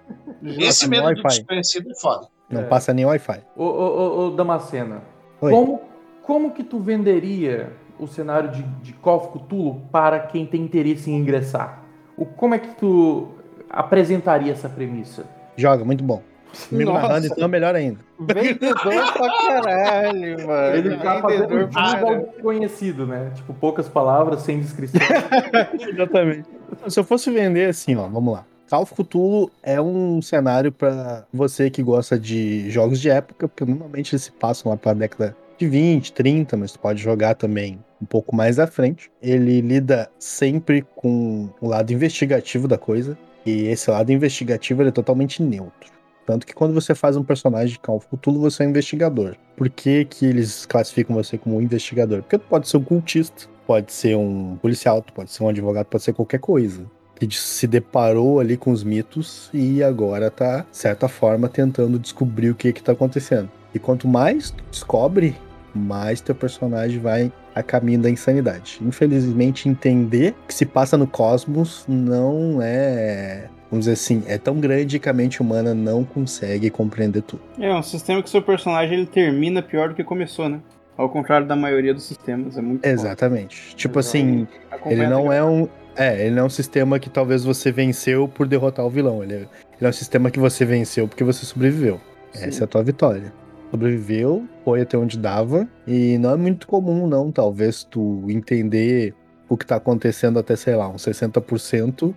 [0.64, 2.28] Esse medo do desconhecido é foda.
[2.48, 2.64] Não é.
[2.64, 3.42] passa nem Wi-Fi.
[3.56, 5.02] Ô, ô, ô, ô Damascena,
[5.40, 5.82] como,
[6.22, 11.10] como que tu venderia o cenário de, de Call of Cthulhu para quem tem interesse
[11.10, 11.82] em ingressar?
[12.16, 13.28] O, como é que tu
[13.70, 15.24] apresentaria essa premissa?
[15.56, 16.22] Joga, muito bom.
[16.68, 17.98] Comigo narrando, então, melhor ainda.
[18.18, 20.76] Vendedor pra caralho, mano.
[20.76, 23.30] Ele tá fazendo algo conhecido, né?
[23.34, 25.00] Tipo, poucas palavras, sem descrição.
[25.78, 26.48] Exatamente.
[26.88, 28.44] Se eu fosse vender assim, ó, vamos lá.
[28.68, 33.64] Call of Cthulhu é um cenário para você que gosta de jogos de época, porque
[33.64, 37.78] normalmente eles se passam lá pra década de 20, 30, mas tu pode jogar também
[38.00, 39.10] um pouco mais à frente.
[39.22, 45.42] Ele lida sempre com o lado investigativo da coisa, e esse lado investigativo é totalmente
[45.42, 45.96] neutro.
[46.26, 49.36] Tanto que quando você faz um personagem de Call of Cthulhu, você é um investigador.
[49.56, 52.22] Por que, que eles classificam você como um investigador?
[52.22, 56.02] Porque tu pode ser um cultista, pode ser um policial, pode ser um advogado, pode
[56.02, 56.84] ser qualquer coisa.
[57.14, 62.50] Que se deparou ali com os mitos e agora tá, de certa forma, tentando descobrir
[62.50, 63.48] o que que tá acontecendo.
[63.72, 65.36] E quanto mais tu descobre,
[65.72, 68.78] mais teu personagem vai a caminho da insanidade.
[68.82, 74.60] Infelizmente, entender o que se passa no cosmos não é vamos dizer assim, é tão
[74.60, 77.42] grande que a mente humana não consegue compreender tudo.
[77.58, 80.60] É um sistema que seu personagem ele termina pior do que começou, né?
[80.96, 83.70] Ao contrário da maioria dos sistemas, é muito Exatamente.
[83.70, 83.76] Bom.
[83.76, 84.46] Tipo assim,
[84.86, 85.68] ele não é um.
[85.96, 89.22] É, ele não é um sistema que talvez você venceu por derrotar o vilão.
[89.22, 89.48] Ele é, ele
[89.80, 92.00] é um sistema que você venceu porque você sobreviveu.
[92.32, 92.44] Sim.
[92.44, 93.32] Essa é a tua vitória.
[93.76, 95.68] Sobreviveu, foi até onde dava.
[95.86, 99.14] E não é muito comum, não, talvez, tu entender
[99.48, 102.14] o que tá acontecendo até, sei lá, uns 60%.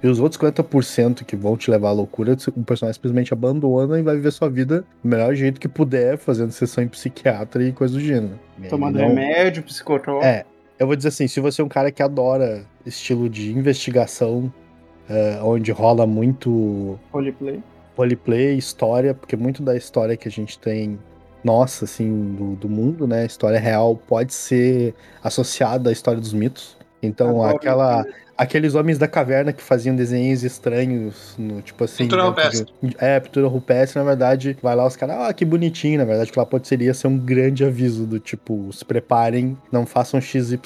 [0.00, 4.02] E os outros 40% que vão te levar à loucura, o personagem simplesmente abandona e
[4.02, 7.94] vai viver sua vida do melhor jeito que puder, fazendo sessão em psiquiatra e coisa
[7.94, 8.38] do gênero.
[8.68, 9.08] Tomando não...
[9.08, 10.24] remédio, psicotrópico.
[10.24, 10.44] É,
[10.78, 14.52] eu vou dizer assim, se você é um cara que adora estilo de investigação,
[15.10, 16.96] uh, onde rola muito...
[17.10, 17.60] Roleplay.
[17.98, 20.96] Roleplay, história, porque muito da história que a gente tem
[21.42, 23.26] nossa, assim, do, do mundo, né?
[23.26, 26.76] História real pode ser associada à história dos mitos.
[27.02, 28.06] Então, Agora, aquela,
[28.36, 32.04] aqueles homens da caverna que faziam desenhos estranhos, no, tipo assim.
[32.04, 32.72] Pintura rupestre.
[32.82, 35.98] De, é, pintura rupestre, na verdade, vai lá os caras, ah, que bonitinho.
[35.98, 39.86] Na verdade, que lá pode seria ser um grande aviso do tipo, se preparem, não
[39.86, 40.58] façam XYZ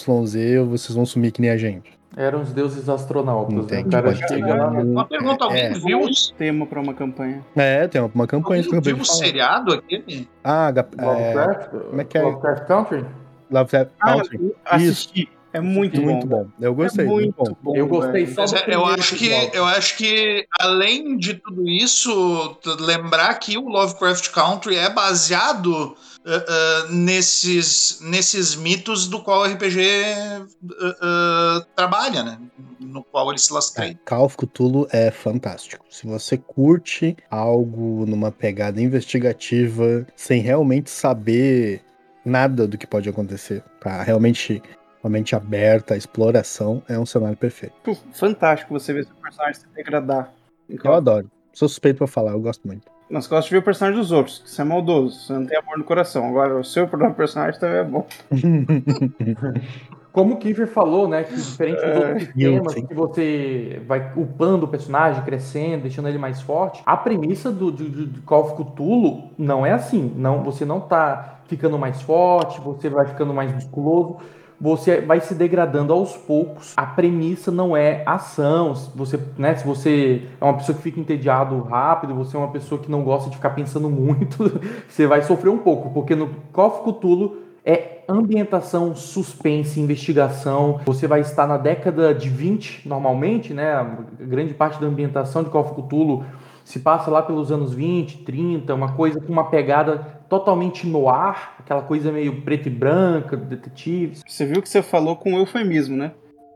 [0.60, 2.01] ou vocês vão sumir que nem a gente.
[2.16, 3.66] Eram os deuses astronautas.
[3.66, 3.80] Né?
[3.80, 4.68] O cara chega lá.
[4.68, 5.70] Uma pergunta: alguém é.
[5.70, 6.00] viu
[6.36, 7.42] tema pra uma campanha?
[7.56, 8.62] É, tem uma campanha.
[8.64, 10.28] Alguém viu o seriado aqui?
[10.44, 11.74] Ah, Lovecraft?
[11.74, 11.78] É...
[11.78, 12.22] Como é que é?
[12.22, 13.04] Lovecraft Country?
[13.50, 14.54] Lovecraft Country.
[14.64, 15.28] Ah, assisti.
[15.52, 16.48] É muito, muito bom.
[16.60, 17.04] Eu gostei.
[17.04, 17.76] É muito, muito bom.
[17.76, 23.34] Eu gostei só do eu acho que Eu acho que, além de tudo isso, lembrar
[23.34, 29.80] que o Lovecraft Country é baseado uh, uh, nesses, nesses mitos do qual o RPG
[30.64, 32.38] uh, trabalha, né?
[32.80, 33.92] No qual ele se lastreia.
[33.92, 35.84] É, Call of Cthulhu é fantástico.
[35.90, 41.82] Se você curte algo numa pegada investigativa, sem realmente saber
[42.24, 44.62] nada do que pode acontecer, para realmente
[45.02, 47.74] uma mente aberta, a exploração, é um cenário perfeito.
[48.12, 50.32] Fantástico você ver seu personagem se degradar.
[50.68, 51.30] Eu adoro.
[51.52, 52.90] Sou suspeito pra falar, eu gosto muito.
[53.10, 55.58] Nós gostamos de ver o personagem dos outros, que você é maldoso, você não tem
[55.58, 56.26] amor no coração.
[56.26, 58.06] Agora, o seu próprio personagem também é bom.
[60.12, 61.24] Como o Kiefer falou, né?
[61.24, 66.18] Que diferente dos outros é, sistemas, que você vai upando o personagem, crescendo, deixando ele
[66.18, 70.12] mais forte, a premissa do, do, do Call of Cthulhu não é assim.
[70.14, 74.18] Não, você não tá ficando mais forte, você vai ficando mais musculoso
[74.62, 76.72] você vai se degradando aos poucos.
[76.76, 78.74] A premissa não é ação.
[78.94, 82.80] Você, né, se você é uma pessoa que fica entediado rápido, você é uma pessoa
[82.80, 86.70] que não gosta de ficar pensando muito, você vai sofrer um pouco, porque no Call
[86.84, 90.78] Cthulhu é ambientação, suspense, investigação.
[90.84, 93.96] Você vai estar na década de 20, normalmente, né?
[94.20, 95.64] Grande parte da ambientação de Call
[96.64, 101.56] se passa lá pelos anos 20, 30, uma coisa com uma pegada totalmente no ar,
[101.58, 104.16] aquela coisa meio preto e branca, detetive.
[104.26, 106.12] Você viu que você falou com eufemismo, né?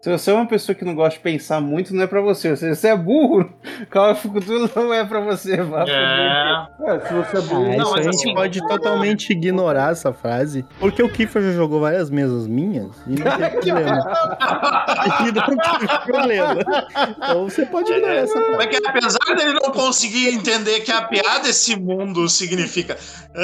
[0.06, 2.56] Se você é uma pessoa que não gosta de pensar muito, não é pra você.
[2.56, 3.52] Se você é burro,
[3.90, 5.60] Call of Cthulhu não é pra você.
[5.60, 6.94] Vá é.
[6.94, 7.00] é.
[7.00, 11.02] se você é burro, ah, não, a gente assim, pode totalmente ignorar essa frase, porque
[11.02, 14.04] o Kiffer já jogou várias mesas minhas e não tem problema.
[15.26, 16.54] e não tem problema.
[17.16, 18.62] Então você pode ignorar essa frase.
[18.62, 22.94] É que apesar dele não conseguir entender que a piada esse mundo significa.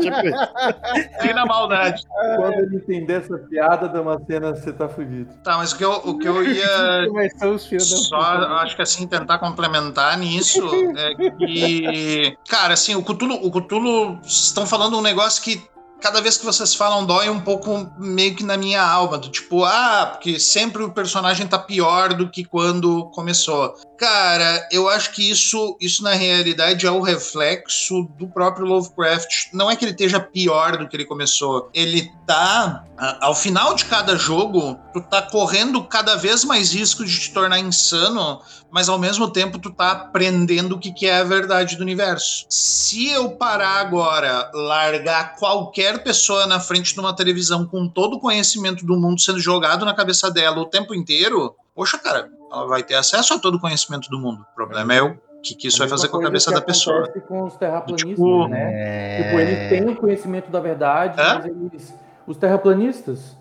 [0.00, 2.02] tipo, Tem na maldade.
[2.36, 5.32] Quando ele entender essa piada, Damascena você tá fudido.
[5.42, 7.06] Tá, mas o que eu, o que eu ia.
[7.78, 12.36] só acho que assim, tentar complementar nisso é que.
[12.48, 15.62] Cara, assim, o Cthulhu, o Cthulhu estão falando um negócio que
[16.04, 19.64] cada vez que vocês falam dói um pouco meio que na minha alma, do tipo,
[19.64, 23.74] ah, porque sempre o personagem tá pior do que quando começou.
[23.96, 29.50] Cara, eu acho que isso, isso na realidade é o reflexo do próprio Lovecraft.
[29.52, 31.70] Não é que ele esteja pior do que ele começou.
[31.72, 32.84] Ele tá.
[33.20, 37.58] Ao final de cada jogo, tu tá correndo cada vez mais risco de te tornar
[37.60, 41.82] insano, mas ao mesmo tempo tu tá aprendendo o que, que é a verdade do
[41.82, 42.46] universo.
[42.50, 48.20] Se eu parar agora, largar qualquer pessoa na frente de uma televisão com todo o
[48.20, 52.82] conhecimento do mundo sendo jogado na cabeça dela o tempo inteiro, poxa, cara, ela vai
[52.82, 54.46] ter acesso a todo o conhecimento do mundo.
[54.52, 57.08] O problema é o que, que isso vai fazer com a cabeça da pessoa.
[57.28, 58.70] com os terraplanistas, tipo, né?
[58.72, 59.22] É...
[59.22, 61.34] Tipo, eles têm o conhecimento da verdade, é?
[61.34, 61.94] mas eles,
[62.26, 63.36] os terraplanistas,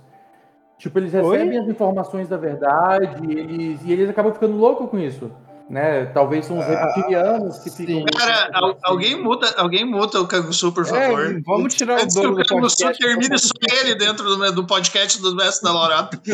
[0.78, 1.58] tipo, eles recebem Oi?
[1.58, 5.32] as informações da verdade, eles, e eles acabam ficando loucos com isso
[5.70, 6.06] né?
[6.08, 8.06] Talvez são os ah, reptilianos que ficam.
[8.06, 11.36] Cara, alguém muda, alguém muda o Kangusu, por é, favor.
[11.36, 15.36] É, vamos tirar o dono do Kangusu termine só ele dentro do, do podcast do
[15.36, 16.20] Mestre da Lorato.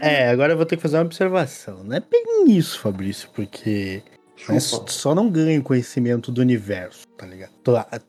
[0.00, 1.84] É, agora eu vou ter que fazer uma observação.
[1.84, 4.02] Não é bem isso, Fabrício, porque
[4.48, 7.52] é só não ganha conhecimento do universo, tá ligado?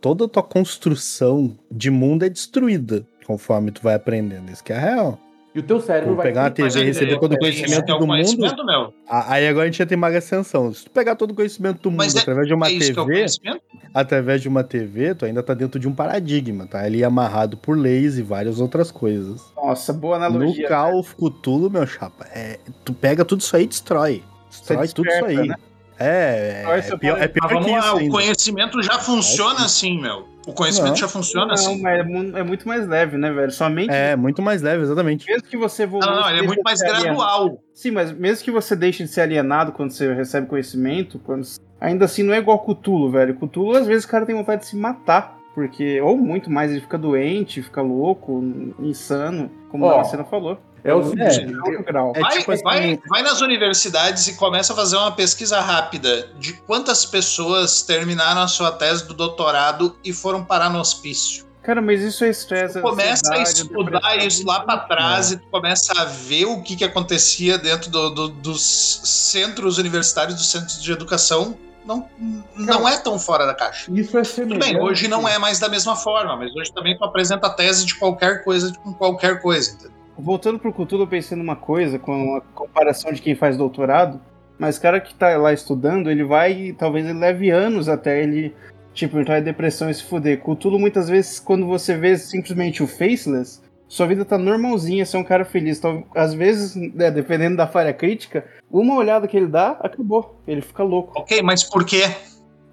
[0.01, 4.51] Toda a tua construção de mundo é destruída conforme tu vai aprendendo.
[4.51, 5.19] Isso que é real.
[5.55, 7.97] E o teu cérebro vai pegar uma TV e receber todo o conhecimento é o
[7.99, 8.09] do mundo.
[8.15, 8.93] conhecimento, meu.
[9.07, 10.73] A- Aí agora a gente já tem uma ascensão.
[10.73, 12.93] Se tu pegar todo o conhecimento do mundo é- através de uma é é TV,
[12.95, 13.61] conhecimento?
[13.93, 17.77] através de uma TV, tu ainda tá dentro de um paradigma, tá ali amarrado por
[17.77, 19.41] leis e várias outras coisas.
[19.55, 20.67] Nossa, boa No analogia.
[20.67, 24.23] Call of Cthulhu, meu chapa, é, tu pega tudo isso aí e destrói.
[24.49, 25.47] Destrói tudo isso aí.
[25.47, 25.55] né?
[26.03, 28.11] É, Destrói é, pior, é pior Mas vamos que isso lá, o ainda.
[28.11, 30.27] conhecimento já funciona assim, meu.
[30.45, 30.97] O conhecimento Não.
[30.97, 31.81] já funciona Não, assim.
[31.81, 33.51] mas é, é muito mais leve, né, velho?
[33.51, 35.25] Somente É, muito mais leve, exatamente.
[35.25, 36.05] mesmo que você evolua.
[36.05, 37.15] Não, não, ele é muito mais ser alienado.
[37.17, 37.57] gradual.
[37.73, 41.47] Sim, mas mesmo que você deixe de ser alienado quando você recebe conhecimento, quando...
[41.79, 43.35] ainda assim não é igual Cthulhu, velho.
[43.35, 45.37] Cthulhu, às vezes, o cara tem vontade de se matar.
[45.53, 48.43] Porque, ou muito mais, ele fica doente, fica louco,
[48.79, 50.57] insano, como Ó, a cena falou.
[50.83, 51.29] É o É.
[51.29, 52.11] seguinte, É outro grau.
[52.15, 56.27] É vai, tipo assim- vai, vai nas universidades e começa a fazer uma pesquisa rápida
[56.39, 61.45] de quantas pessoas terminaram a sua tese do doutorado e foram parar no hospício.
[61.61, 62.73] Cara, mas isso é estresse.
[62.73, 66.75] Tu começa a estudar isso lá pra trás e tu começa a ver o que,
[66.75, 71.57] que acontecia dentro do- do- dos centros universitários, dos centros de educação.
[71.85, 72.07] Não,
[72.55, 73.91] não é tão fora da caixa.
[73.91, 74.73] isso é Tudo semelhante.
[74.73, 77.85] bem, hoje não é mais da mesma forma, mas hoje também tu apresenta a tese
[77.85, 79.71] de qualquer coisa com qualquer coisa.
[79.73, 79.91] entendeu?
[80.17, 84.21] Voltando pro Cthulhu, eu pensei numa coisa, com a comparação de quem faz doutorado,
[84.59, 88.55] mas o cara que tá lá estudando, ele vai, talvez ele leve anos até ele,
[88.93, 90.39] tipo, entrar em depressão e se fuder.
[90.41, 93.61] Cthulhu, muitas vezes, quando você vê simplesmente o Faceless,
[93.93, 95.77] sua vida tá normalzinha, você é um cara feliz.
[95.77, 100.39] Então, às vezes, né, dependendo da falha crítica, uma olhada que ele dá, acabou.
[100.47, 102.09] Ele fica louco, Ok, mas por quê?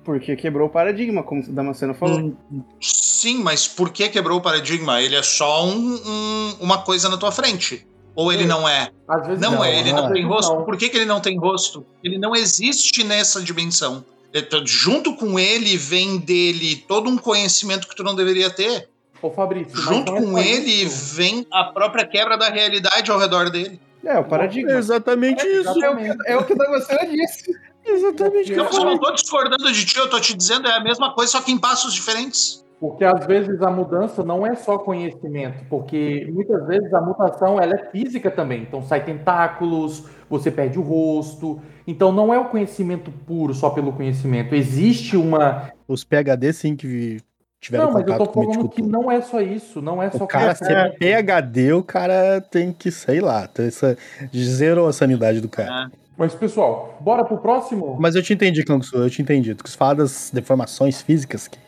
[0.02, 2.33] porque quebrou o paradigma, como o Damasceno falou.
[2.80, 5.00] Sim, mas por que quebrou o paradigma?
[5.00, 7.87] Ele é só um- um- uma coisa na tua frente.
[8.16, 8.48] Ou ele Sim.
[8.48, 8.88] não é?
[9.06, 10.12] Às vezes Não, é, ele não não, é.
[10.14, 10.54] tem rosto.
[10.54, 10.64] Não.
[10.64, 11.85] Por que, que ele não tem rosto?
[12.02, 14.04] Ele não existe nessa dimensão.
[14.33, 18.88] Tá- Junto com ele vem dele todo um conhecimento que tu não deveria ter.
[19.22, 21.16] Ô, Fabrício, Junto é com ele isso.
[21.16, 23.80] vem a própria quebra da realidade ao redor dele.
[24.04, 24.72] É, o paradigma.
[24.72, 25.68] Exatamente isso.
[25.85, 27.52] É o que, é o que o Damasceno disse.
[27.85, 28.52] Exatamente.
[28.52, 31.40] Eu não tô discordando de ti, eu tô te dizendo é a mesma coisa, só
[31.40, 32.64] que em passos diferentes.
[32.78, 37.74] Porque às vezes a mudança não é só conhecimento, porque muitas vezes a mutação ela
[37.74, 38.62] é física também.
[38.62, 41.61] Então sai tentáculos, você perde o rosto.
[41.87, 44.54] Então não é o conhecimento puro só pelo conhecimento.
[44.54, 45.70] Existe uma.
[45.87, 47.20] Os PHD sim que
[47.60, 49.80] tiveram Não, mas eu tô contato com o falando Mítico que não é só isso.
[49.82, 50.92] Não é só O cara conhecimento.
[50.92, 53.96] ser PHD, o cara tem que, sei lá, ter essa,
[54.34, 55.90] zerou a sanidade do cara.
[56.16, 57.96] Mas pessoal, bora pro próximo?
[57.98, 59.54] Mas eu te entendi, Kangsu, eu te entendi.
[59.54, 61.58] Tu fala das deformações físicas que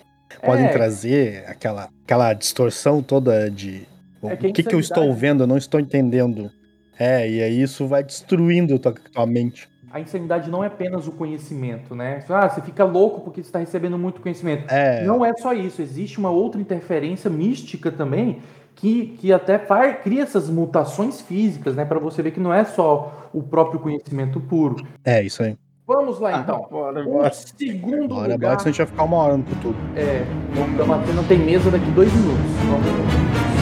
[0.44, 0.68] podem É.
[0.68, 3.86] trazer aquela, aquela distorção toda de
[4.20, 6.50] o É que que, que eu estou vendo, eu não estou entendendo.
[6.98, 9.68] É, e aí isso vai destruindo tua, tua mente.
[9.92, 12.24] A insanidade não é apenas o conhecimento, né?
[12.30, 14.64] Ah, você fica louco porque você está recebendo muito conhecimento.
[14.72, 18.38] É, Não é só isso, existe uma outra interferência mística também
[18.74, 21.84] que, que até faz, cria essas mutações físicas, né?
[21.84, 24.76] Para você ver que não é só o próprio conhecimento puro.
[25.04, 25.56] é isso aí.
[25.86, 26.66] Vamos lá então.
[26.70, 27.30] Bora, O bora.
[27.34, 28.38] segundo Bora, lugar.
[28.56, 29.76] bora, a gente vai ficar uma hora no tudo.
[29.94, 30.24] É,
[30.56, 32.46] o Damasceno não tem mesa daqui dois minutos.
[32.70, 33.61] Vamos.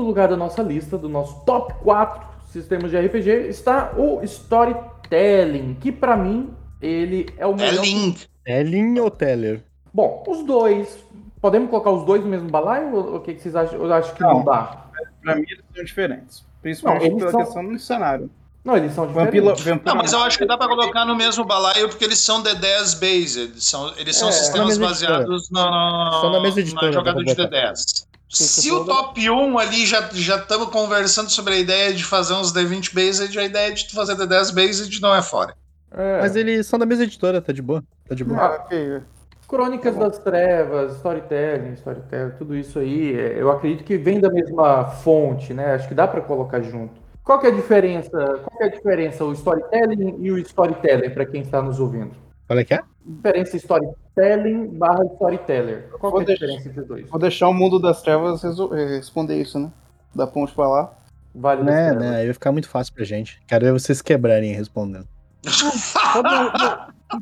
[0.00, 5.76] Segundo lugar da nossa lista, do nosso top 4 sistemas de RPG, está o Storytelling,
[5.80, 7.84] que pra mim ele é o É melhor.
[7.84, 8.26] Link.
[8.46, 9.62] Ellen ou Teller?
[9.92, 10.98] Bom, os dois.
[11.40, 12.94] Podemos colocar os dois no mesmo balaio?
[12.94, 13.78] Ou o que, que vocês acham?
[13.78, 14.44] Eu acho que não, Não.
[14.44, 14.86] dá.
[15.22, 16.44] Pra mim eles são diferentes.
[16.62, 18.30] Principalmente Não, pela são- questão do cenário.
[18.64, 19.42] Não, eles são diferentes.
[19.64, 22.42] vampiro, Não, mas eu acho que dá pra colocar no mesmo balaio porque eles são
[22.42, 23.62] D10 based.
[23.62, 27.56] São, eles são É, sistemas na baseados na editora, na jogada de pra botar.
[27.72, 28.06] D10.
[28.30, 32.94] Se o top 1 ali já estamos conversando sobre a ideia de fazer uns D20
[32.94, 35.54] based, a ideia de tu fazer D10 based não é fora.
[35.90, 36.20] É.
[36.20, 37.82] Mas eles são da mesma editora, tá de boa?
[38.08, 38.40] Tá de boa.
[38.40, 39.02] Ah, ok.
[39.48, 44.84] Crônicas das Trevas, Storytelling, Storytelling, tudo isso aí, é, eu acredito que vem da mesma
[44.84, 45.74] fonte, né?
[45.74, 46.94] Acho que dá pra colocar junto.
[47.24, 48.10] Qual que é a diferença?
[48.10, 52.12] Qual que é a diferença o Storytelling e o Storyteller para quem está nos ouvindo?
[52.46, 52.80] Qual é que é?
[53.16, 55.88] Diferença Storytelling barra Storyteller.
[55.98, 57.10] Qual que é a Vou diferença entre os dois?
[57.10, 59.70] Vou deixar o mundo das trevas eh, responder isso, né?
[60.14, 60.92] Da ponte pra lá.
[61.34, 62.16] Vale Né, né?
[62.16, 63.40] Aí vai ficar muito fácil pra gente.
[63.46, 65.06] Quero ver vocês quebrarem respondendo.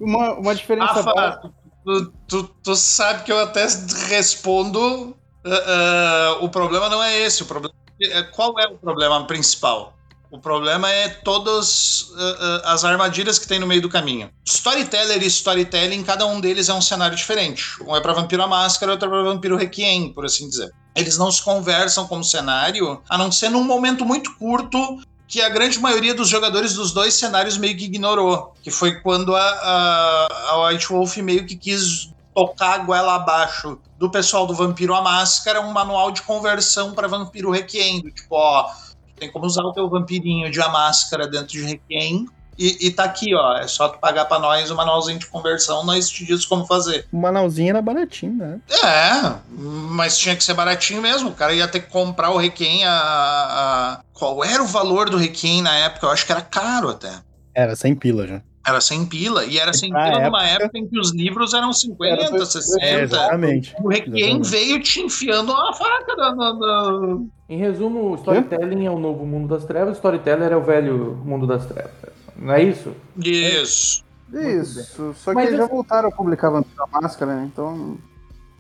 [0.01, 1.21] Uma, uma diferença básica.
[1.21, 1.53] Rafa,
[1.85, 3.67] tu, tu, tu sabe que eu até
[4.09, 5.17] respondo.
[5.45, 7.43] ah, ah, o problema não é esse.
[7.43, 9.98] O problema é, qual é o problema principal?
[10.31, 14.31] O problema é todas uh, uh, as armadilhas que tem no meio do caminho.
[14.45, 17.83] Storyteller e storytelling, cada um deles é um cenário diferente.
[17.83, 20.71] Um é para Vampiro a Máscara, outro é para Vampiro Requiem, por assim dizer.
[20.95, 25.49] Eles não se conversam como cenário, a não ser num momento muito curto que a
[25.49, 28.55] grande maioria dos jogadores dos dois cenários meio que ignorou.
[28.63, 33.79] Que foi quando a, a, a White Wolf meio que quis tocar a goela abaixo
[33.99, 38.01] do pessoal do Vampiro a Máscara um manual de conversão para Vampiro Requiem.
[38.01, 38.71] Tipo, ó
[39.19, 42.27] tem como usar o teu vampirinho de a máscara dentro de Requiem.
[42.59, 43.57] E, e tá aqui, ó.
[43.57, 47.07] É só tu pagar pra nós o manualzinho de conversão, nós te diz como fazer.
[47.13, 48.59] O manualzinho era baratinho, né?
[48.83, 51.31] É, mas tinha que ser baratinho mesmo.
[51.31, 54.01] O cara ia ter que comprar o Requiem a, a...
[54.13, 56.07] Qual era o valor do Requiem na época?
[56.07, 57.13] Eu acho que era caro até.
[57.55, 58.43] Era 100 pila já.
[58.69, 59.45] Era sem pila.
[59.47, 62.85] E era sem pila numa época em que os livros eram 50, era 60.
[62.85, 63.75] É, exatamente.
[63.81, 67.19] O Requiem veio te enfiando uma faca na, na, na...
[67.49, 71.65] Em resumo, storytelling é o novo mundo das trevas, storyteller é o velho mundo das
[71.65, 71.93] trevas.
[72.37, 72.93] Não é isso?
[73.17, 74.05] Isso.
[74.33, 75.15] Isso.
[75.15, 77.49] Só que Mas eles já voltaram a publicar Vampiro a Máscara, né?
[77.51, 77.97] Então.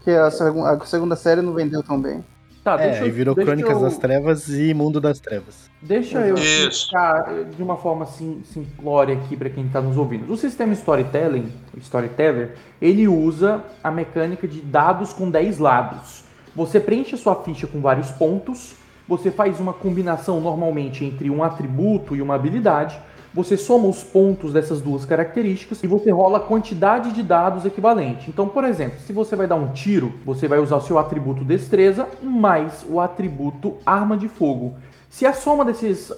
[0.02, 2.24] Que a, seg a segunda série não vendeu tão bem.
[2.62, 3.80] Tá, é, e virou Crônicas eu...
[3.80, 5.70] das Trevas e Mundo das Trevas.
[5.80, 10.30] Deixa eu explicar de uma forma sim, simplória aqui para quem está nos ouvindo.
[10.32, 16.24] O sistema Storytelling, Storyteller, ele usa a mecânica de dados com 10 lados.
[16.54, 18.74] Você preenche a sua ficha com vários pontos,
[19.06, 22.98] você faz uma combinação normalmente entre um atributo e uma habilidade,
[23.38, 28.28] você soma os pontos dessas duas características e você rola a quantidade de dados equivalente.
[28.28, 31.44] Então, por exemplo, se você vai dar um tiro, você vai usar o seu atributo
[31.44, 34.74] destreza mais o atributo arma de fogo.
[35.08, 36.12] Se a soma desses,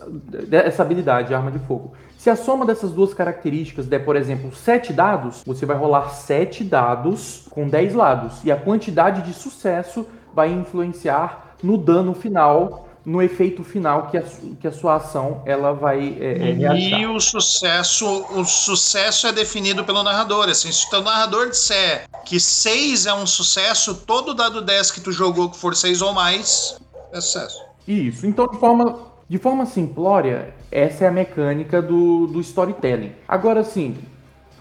[0.49, 4.91] dessa habilidade, arma de fogo, se a soma dessas duas características der, por exemplo, 7
[4.95, 8.43] dados, você vai rolar 7 dados com 10 lados.
[8.45, 14.23] E a quantidade de sucesso vai influenciar no dano final no efeito final que a,
[14.61, 19.85] que a sua ação ela vai é, é, E o sucesso, o sucesso é definido
[19.85, 20.49] pelo narrador.
[20.49, 25.13] Assim, se o narrador disser que 6 é um sucesso, todo dado 10 que tu
[25.13, 26.79] jogou que for 6 ou mais
[27.13, 27.65] é sucesso.
[27.87, 28.27] Isso.
[28.27, 28.99] Então, de forma,
[29.29, 33.13] de forma simplória, essa é a mecânica do, do storytelling.
[33.27, 33.97] Agora, sim,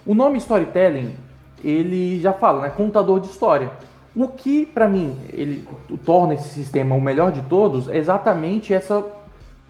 [0.06, 1.16] o nome storytelling,
[1.64, 2.70] ele já fala, né?
[2.70, 3.72] Contador de história.
[4.16, 5.68] O que, para mim, ele
[6.06, 9.06] torna esse sistema o melhor de todos é exatamente essa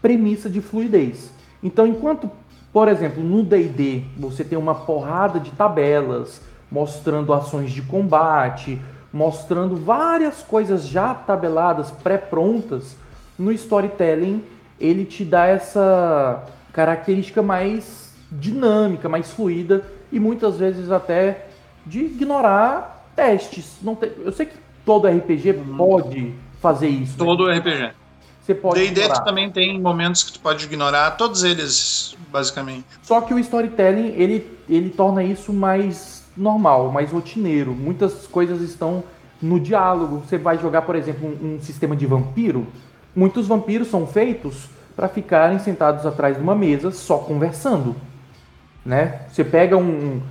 [0.02, 1.32] premissa de fluidez.
[1.62, 2.30] Então, enquanto,
[2.72, 8.80] por exemplo, no D&D você tem uma porrada de tabelas mostrando ações de combate,
[9.12, 12.96] mostrando várias coisas já tabeladas, pré-prontas,
[13.38, 14.44] no storytelling
[14.80, 21.48] ele te dá essa característica mais dinâmica, mais fluida e muitas vezes até
[21.86, 23.78] de ignorar testes.
[23.82, 24.56] Não tem, eu sei que
[24.86, 25.78] todo RPG uhum.
[25.78, 27.12] pode fazer isso.
[27.12, 27.26] Né?
[27.26, 27.58] Todo né?
[27.58, 27.92] RPG.
[28.42, 32.86] Você pode D&D também tem momentos que tu pode ignorar, todos eles, basicamente.
[33.04, 37.74] Só que o storytelling, ele, ele torna isso mais normal, mais rotineiro.
[37.74, 39.04] Muitas coisas estão
[39.40, 40.24] no diálogo.
[40.28, 42.66] Você vai jogar, por exemplo, um, um sistema de vampiro.
[43.16, 47.96] Muitos vampiros são feitos para ficarem sentados atrás de uma mesa só conversando.
[48.84, 49.22] Né?
[49.32, 50.22] Você pega um,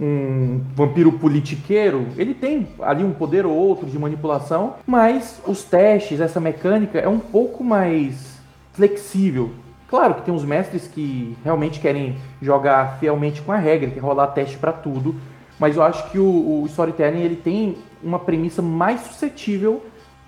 [0.00, 6.20] um vampiro politiqueiro, ele tem ali um poder ou outro de manipulação, mas os testes,
[6.20, 8.38] essa mecânica é um pouco mais
[8.72, 9.50] flexível.
[9.88, 14.28] Claro que tem uns mestres que realmente querem jogar fielmente com a regra, que rolar
[14.28, 15.14] teste para tudo,
[15.58, 19.82] mas eu acho que o, o storytelling ele tem uma premissa mais suscetível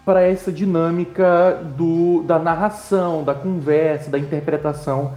[0.04, 5.12] para essa dinâmica do, da narração, da conversa, da interpretação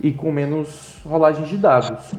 [0.00, 2.14] e com menos rolagens de dados.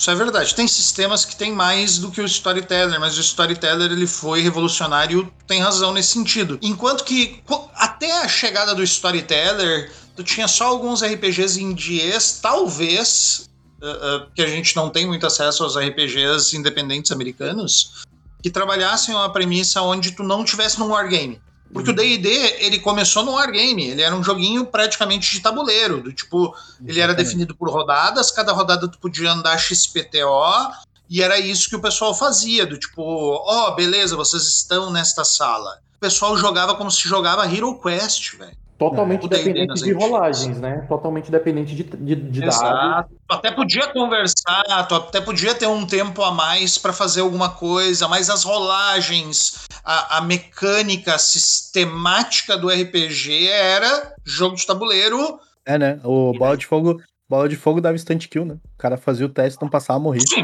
[0.00, 0.54] Isso é verdade.
[0.54, 5.30] Tem sistemas que tem mais do que o Storyteller, mas o Storyteller ele foi revolucionário,
[5.46, 6.58] tem razão nesse sentido.
[6.62, 7.42] Enquanto que
[7.74, 13.50] até a chegada do Storyteller, tu tinha só alguns RPGs indies, talvez,
[13.82, 18.06] uh, uh, que a gente não tem muito acesso aos RPGs independentes americanos,
[18.42, 21.38] que trabalhassem uma premissa onde tu não tivesse num wargame.
[21.72, 26.12] Porque o D&D, ele começou no wargame, ele era um joguinho praticamente de tabuleiro, do
[26.12, 26.54] tipo,
[26.84, 30.72] ele era definido por rodadas, cada rodada tu podia andar XPTO,
[31.08, 35.24] e era isso que o pessoal fazia, do tipo, ó, oh, beleza, vocês estão nesta
[35.24, 35.80] sala.
[35.96, 38.56] O pessoal jogava como se jogava Hero Quest, velho.
[38.80, 39.28] Totalmente é.
[39.28, 40.86] dependente de rolagens, né?
[40.88, 43.10] Totalmente dependente de, de, de dados.
[43.28, 47.50] Tu até podia conversar, tu até podia ter um tempo a mais para fazer alguma
[47.50, 55.38] coisa, mas as rolagens, a, a, mecânica sistemática do RPG era jogo de tabuleiro.
[55.66, 56.00] É, né?
[56.02, 58.54] O bola de fogo, bola de fogo dava instant kill, né?
[58.54, 60.22] O cara fazia o teste, não passava a morrer.
[60.26, 60.42] Sim.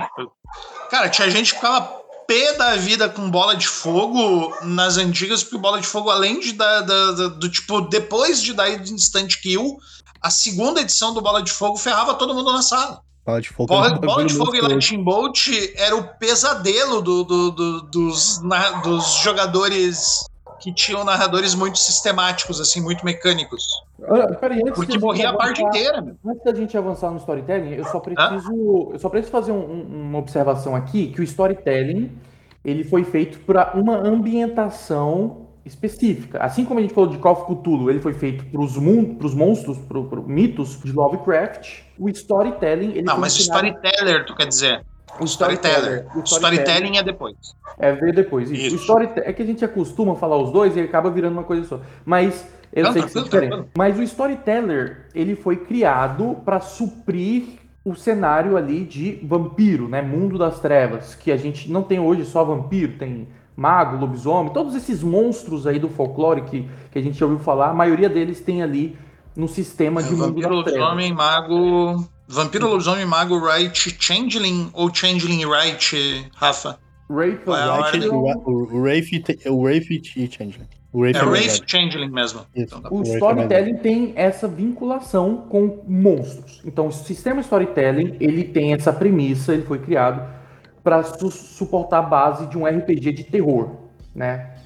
[0.90, 5.58] Cara, tinha gente que ficava pé da vida com bola de fogo nas antigas, porque
[5.58, 9.78] bola de fogo, além de dar da, da, do tipo, depois de dar instant kill,
[10.20, 13.00] a segunda edição do Bola de Fogo ferrava todo mundo na sala.
[13.24, 13.66] Bola de fogo.
[13.66, 14.60] Bola, Bola de Fogo e.
[14.60, 20.24] Lightning Bolt era o pesadelo do- do- do- dos, na- dos jogadores
[20.58, 23.64] que tinham narradores muito sistemáticos, assim, muito mecânicos.
[24.02, 26.16] Ah, peraí, Porque morria a avançar- parte inteira, meu.
[26.26, 30.02] Antes da gente avançar no storytelling, eu só preciso, eu só preciso fazer um- um-
[30.08, 32.10] uma observação aqui, que o storytelling
[32.64, 36.38] ele foi feito para uma ambientação específica.
[36.38, 39.78] Assim como a gente falou de Call of Cthulhu, ele foi feito para os monstros,
[39.78, 41.80] para os mitos de Lovecraft.
[41.98, 44.84] O storytelling ele Não, mas o ensinado- storyteller, tu quer dizer?
[45.20, 46.06] O Storyteller.
[46.16, 47.36] o storytelling é depois.
[47.78, 48.50] É ver depois.
[48.50, 48.66] Isso.
[48.66, 48.76] Isso.
[48.76, 51.64] O storyte- é que a gente acostuma falar os dois e acaba virando uma coisa
[51.66, 51.80] só.
[52.04, 53.48] Mas eu Não, sei que isso é diferente.
[53.50, 53.70] tranquilo.
[53.76, 57.44] Mas o storyteller, ele foi criado para suprir
[57.84, 60.02] o cenário ali de vampiro, né?
[60.02, 64.74] Mundo das trevas, que a gente não tem hoje só vampiro, tem mago, lobisomem, todos
[64.74, 68.40] esses monstros aí do folclore que, que a gente já ouviu falar, a maioria deles
[68.40, 68.98] tem ali
[69.36, 70.80] no sistema de mundo É, Vampiro, das trevas.
[70.80, 72.08] lobisomem, mago.
[72.28, 76.78] Vampiro, lobisomem, mago, right, changeling ou changeling right, Rafa?
[77.08, 78.10] Wraith É.
[78.10, 80.68] O, Wraith o Wraith e Changeling.
[80.92, 81.62] Wraith É Wraith.
[81.66, 82.40] Changeling mesmo.
[82.54, 86.60] Então tá O é storytelling tem essa vinculação com monstros.
[86.64, 90.26] Então, o sistema storytelling ele tem essa premissa, ele foi criado
[90.82, 93.70] para suportar a base de um RPG de terror,
[94.14, 94.56] né?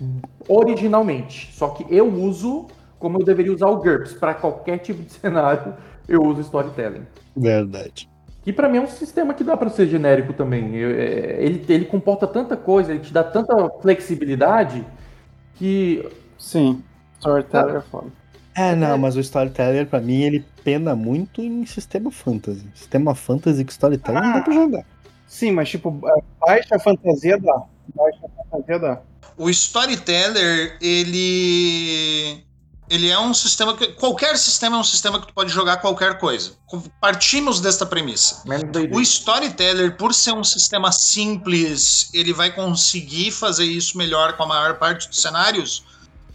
[0.49, 1.51] Originalmente.
[1.53, 2.69] Só que eu uso
[3.01, 5.75] como eu deveria usar o GURPS para qualquer tipo de cenário,
[6.07, 7.07] eu uso storytelling.
[7.37, 8.09] Verdade.
[8.43, 10.75] Que pra mim é um sistema que dá pra ser genérico também.
[10.75, 14.85] Eu- é, Ele, ele comporta tanta coisa, ele te dá tanta flexibilidade
[15.57, 16.09] que
[16.39, 16.83] Sim.
[17.19, 18.07] Storyteller é foda.
[18.57, 22.67] É, não, mas o Storyteller, pra mim, ele pena muito em sistema fantasy.
[22.75, 24.85] Sistema fantasy com Storyteller não dá pra jogar.
[25.27, 27.63] Sim, mas tipo, a baixa fantasia dá.
[27.95, 28.21] Baixa
[28.51, 29.01] fantasia dá.
[29.37, 32.43] O Storyteller, ele.
[32.91, 33.87] Ele é um sistema que.
[33.93, 36.55] Qualquer sistema é um sistema que tu pode jogar qualquer coisa.
[37.01, 38.43] Partimos desta premissa.
[38.93, 44.47] O Storyteller, por ser um sistema simples, ele vai conseguir fazer isso melhor com a
[44.47, 45.85] maior parte dos cenários?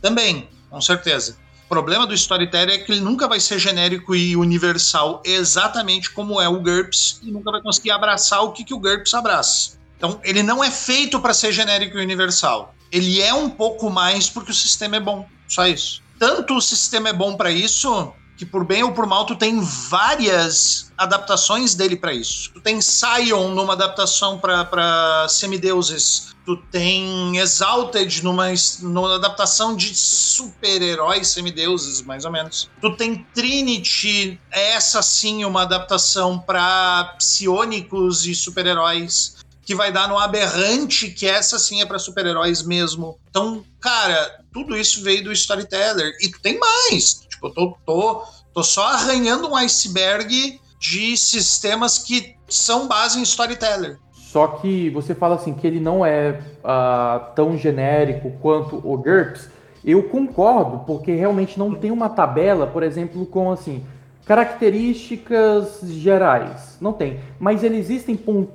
[0.01, 1.37] Também, com certeza.
[1.65, 6.39] O problema do Storyteller é que ele nunca vai ser genérico e universal, exatamente como
[6.39, 9.71] é o GURPS, e nunca vai conseguir abraçar o que, que o GURPS abraça.
[9.97, 12.73] Então, ele não é feito para ser genérico e universal.
[12.91, 15.27] Ele é um pouco mais porque o sistema é bom.
[15.47, 16.04] Só isso.
[16.17, 19.59] Tanto o sistema é bom para isso, que por bem ou por mal tu tem
[19.61, 22.51] várias adaptações dele para isso.
[22.53, 26.35] Tu tem Scion numa adaptação para semideuses.
[26.45, 28.47] Tu tem Exalted numa,
[28.81, 32.69] numa adaptação de super-heróis semideuses, mais ou menos.
[32.79, 39.35] Tu tem Trinity, essa sim, uma adaptação para psionicos e super-heróis
[39.65, 43.17] que vai dar no Aberrante, que essa sim é para super-heróis mesmo.
[43.29, 46.13] Então, cara, tudo isso veio do Storyteller.
[46.21, 47.25] E tem mais.
[47.27, 53.23] Tipo, eu tô, tô, tô só arranhando um iceberg de sistemas que são base em
[53.23, 53.97] Storyteller.
[54.13, 59.49] Só que você fala assim que ele não é ah, tão genérico quanto o GURPS.
[59.83, 63.83] Eu concordo, porque realmente não tem uma tabela, por exemplo, com assim
[64.25, 66.77] características gerais.
[66.81, 67.19] Não tem.
[67.39, 68.49] Mas ele existem pon- pon-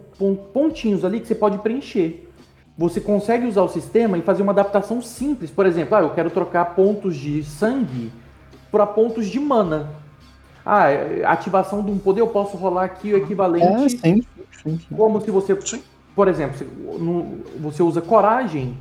[0.53, 2.29] pontinhos ali que você pode preencher.
[2.77, 5.51] Você consegue usar o sistema e fazer uma adaptação simples.
[5.51, 8.13] Por exemplo, ah, eu quero trocar pontos de sangue
[8.71, 9.91] para pontos de mana.
[10.65, 10.87] Ah,
[11.27, 14.23] ativação de um poder, eu posso rolar aqui o equivalente É, sim,
[14.63, 14.95] sim, sim.
[14.97, 15.59] como se você,
[16.15, 16.67] por exemplo,
[17.59, 18.77] você usa coragem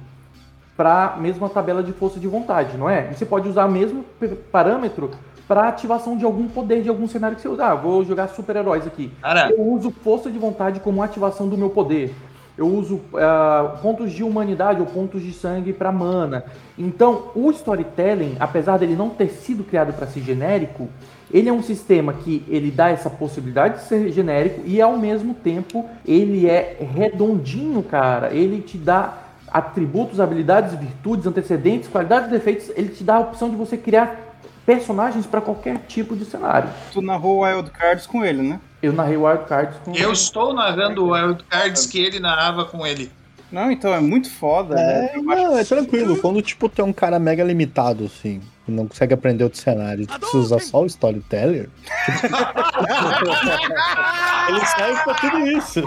[0.76, 3.12] para mesma tabela de força de vontade, não é?
[3.12, 4.06] Você pode usar o mesmo
[4.52, 5.12] parâmetro
[5.50, 7.66] para ativação de algum poder de algum cenário que você usa.
[7.66, 9.12] Ah, vou jogar super-heróis aqui.
[9.50, 12.14] Eu uso força de vontade como ativação do meu poder.
[12.56, 16.44] Eu uso ah, pontos de humanidade ou pontos de sangue para mana.
[16.78, 20.88] Então, o storytelling, apesar dele não ter sido criado para ser genérico,
[21.34, 25.34] ele é um sistema que ele dá essa possibilidade de ser genérico e ao mesmo
[25.34, 28.32] tempo ele é redondinho, cara.
[28.32, 29.18] Ele te dá
[29.52, 32.70] atributos, habilidades, virtudes, antecedentes, qualidades e defeitos.
[32.76, 34.29] Ele te dá a opção de você criar
[34.70, 36.70] personagens para qualquer tipo de cenário.
[36.94, 38.60] Tu narrou Wild Cards com ele, né?
[38.84, 42.86] Eu narrei Wild Cards com eu estou narrando o Wild Cards que ele narrava com
[42.86, 43.12] ele.
[43.52, 45.22] Não, então é muito foda, É, né?
[45.24, 46.18] não, é tranquilo.
[46.22, 50.20] Quando, tipo, tem um cara mega limitado, assim, que não consegue aprender outro cenário, tu
[50.20, 51.68] precisa usar só o Storyteller,
[54.50, 55.80] ele serve pra tudo isso.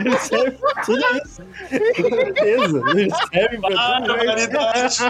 [0.00, 1.42] Ele serve pra tudo isso.
[2.02, 2.82] Com certeza.
[2.90, 4.24] Ele serve pra Ah, tudo
[4.86, 5.04] isso.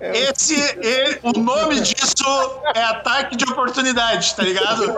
[0.00, 4.94] Esse, ele- o nome disso é ataque de oportunidade, tá ligado?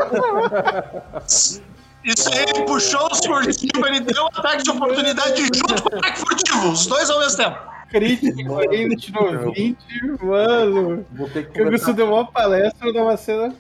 [2.05, 5.99] Isso aí ele puxou os furtivos, ele deu um ataque de oportunidade junto com o
[5.99, 7.59] ataque furtivo, os dois ao mesmo tempo.
[7.91, 9.77] Crítico, aí tirou 20,
[10.23, 11.05] mano.
[11.13, 11.93] Vou ter que Eu conversar.
[11.93, 13.53] deu uma palestra numa cena.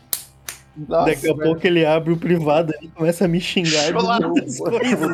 [0.88, 1.42] Nossa, Daqui a velho.
[1.50, 4.28] pouco ele abre o privado e começa a me xingar de Chulapa.
[4.28, 5.10] muitas coisas.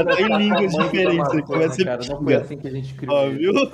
[0.00, 1.32] Até em línguas diferentes.
[1.34, 3.14] Ele começa a cara, me não foi assim que a gente criou.
[3.14, 3.52] Ó, viu?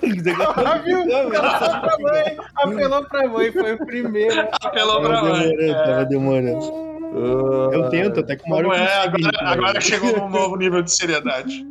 [0.67, 1.01] Ah, viu?
[1.01, 4.49] Apelou pra mãe, apelou pra mãe, foi o primeiro.
[4.61, 5.49] Apelou pra Tava mãe.
[5.57, 7.00] demorando, tava demorando.
[7.13, 9.45] Eu tento, até que uma hora eu é, agora, entender.
[9.45, 11.67] agora chegou num novo nível de seriedade.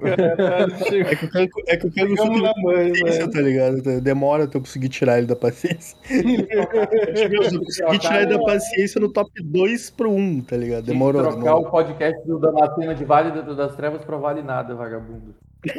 [0.00, 3.30] É que eu quero, é que eu quero Chegamos na mãe, paciência, velho.
[3.30, 4.00] tá ligado?
[4.00, 5.96] Demora até eu conseguir tirar ele da paciência.
[6.10, 10.84] Eu consegui tirar ele da paciência no top 2 pro 1, tá ligado?
[10.84, 11.22] Demorou.
[11.22, 11.68] Tem trocar demorou.
[11.68, 15.34] o podcast do Damascena de Vale das Trevas pra Vale Nada, vagabundo.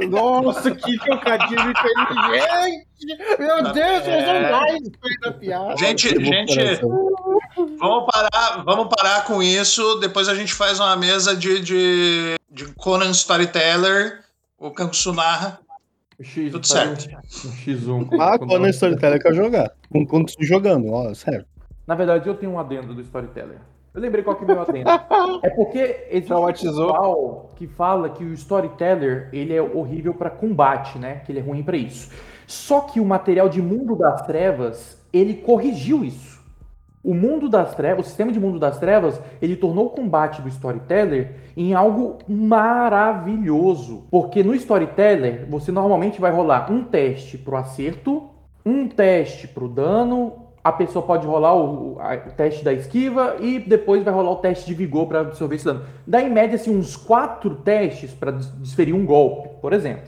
[0.10, 2.86] Nossa, que trocadilho inteligente!
[3.40, 4.24] Meu Deus, É.
[4.24, 5.78] usou mais da piada.
[5.78, 6.58] Gente, gente,
[7.80, 9.96] vamos parar, vamos parar com isso.
[10.00, 14.22] Depois a gente faz uma mesa de, de, de Conan Storyteller,
[14.58, 15.60] o Kankusu narra.
[16.18, 17.08] O X, Tudo certo.
[17.10, 18.10] Um, um X1.
[18.10, 19.70] com- Ah, com é storyteller que eu jogar.
[19.92, 21.46] Com quando estou jogando, ó, sério.
[21.86, 23.60] Na verdade, eu tenho um adendo do Storyteller.
[23.96, 24.90] Eu lembrei qual que é o meu adendo.
[25.42, 26.88] É porque existe um Traumatizou.
[26.88, 31.22] pessoal que fala que o Storyteller ele é horrível para combate, né?
[31.26, 32.12] Que ele é ruim para isso.
[32.46, 36.44] Só que o material de Mundo das Trevas, ele corrigiu isso.
[37.02, 40.50] O Mundo das Trevas, o sistema de Mundo das Trevas, ele tornou o combate do
[40.50, 44.08] Storyteller em algo maravilhoso.
[44.12, 48.30] Porque no Storyteller, você normalmente vai rolar um teste pro acerto,
[48.66, 53.60] um teste pro dano, a pessoa pode rolar o, a- o teste da esquiva e
[53.60, 55.84] depois vai rolar o teste de vigor para absorver esse dano.
[56.08, 60.04] Dá em média assim, uns quatro testes para desferir um golpe, por exemplo.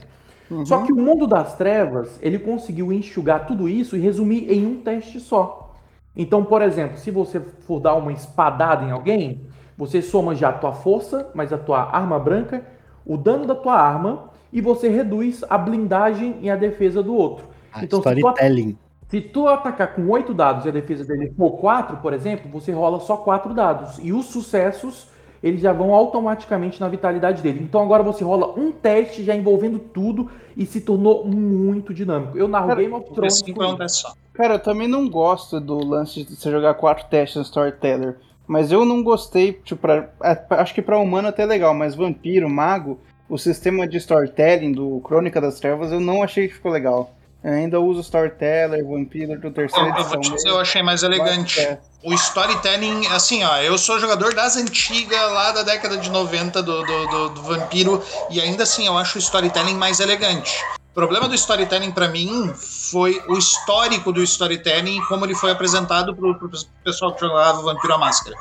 [0.64, 4.80] Só que o mundo das trevas, ele conseguiu enxugar tudo isso e resumir em um
[4.80, 5.74] teste só.
[6.16, 9.42] Então, por exemplo, se você for dar uma espadada em alguém,
[9.76, 12.64] você soma já a tua força, mais a tua arma branca,
[13.06, 17.46] o dano da tua arma e você reduz a blindagem e a defesa do outro.
[17.72, 18.70] Ah, Então, storytelling.
[18.70, 18.87] se
[19.20, 23.00] tu atacar com oito dados e a defesa dele for 4, por exemplo, você rola
[23.00, 23.98] só quatro dados.
[24.02, 25.08] E os sucessos,
[25.42, 27.60] eles já vão automaticamente na vitalidade dele.
[27.62, 32.36] Então agora você rola um teste já envolvendo tudo e se tornou muito dinâmico.
[32.36, 33.42] Eu narro Cara, Game of Thrones.
[33.42, 33.86] Assim com é.
[34.34, 38.16] Cara, eu também não gosto do lance de você jogar quatro testes no Storyteller.
[38.46, 41.94] Mas eu não gostei, tipo, pra, é, acho que pra humano até é legal, mas
[41.94, 42.98] vampiro, mago,
[43.28, 47.14] o sistema de storytelling do Crônica das Trevas eu não achei que ficou legal.
[47.42, 50.20] Eu ainda uso Storyteller, Vampiro do Eu, terceira eu vou edição.
[50.20, 51.60] te dizer, eu achei mais elegante.
[51.60, 51.78] É.
[52.02, 56.82] O storytelling, assim, ó, eu sou jogador das antigas, lá da década de 90 do,
[56.82, 60.60] do, do, do Vampiro, e ainda assim eu acho o storytelling mais elegante.
[60.90, 66.14] O problema do storytelling pra mim foi o histórico do storytelling como ele foi apresentado
[66.14, 66.50] pro, pro
[66.82, 68.36] pessoal que jogava Vampiro à Máscara.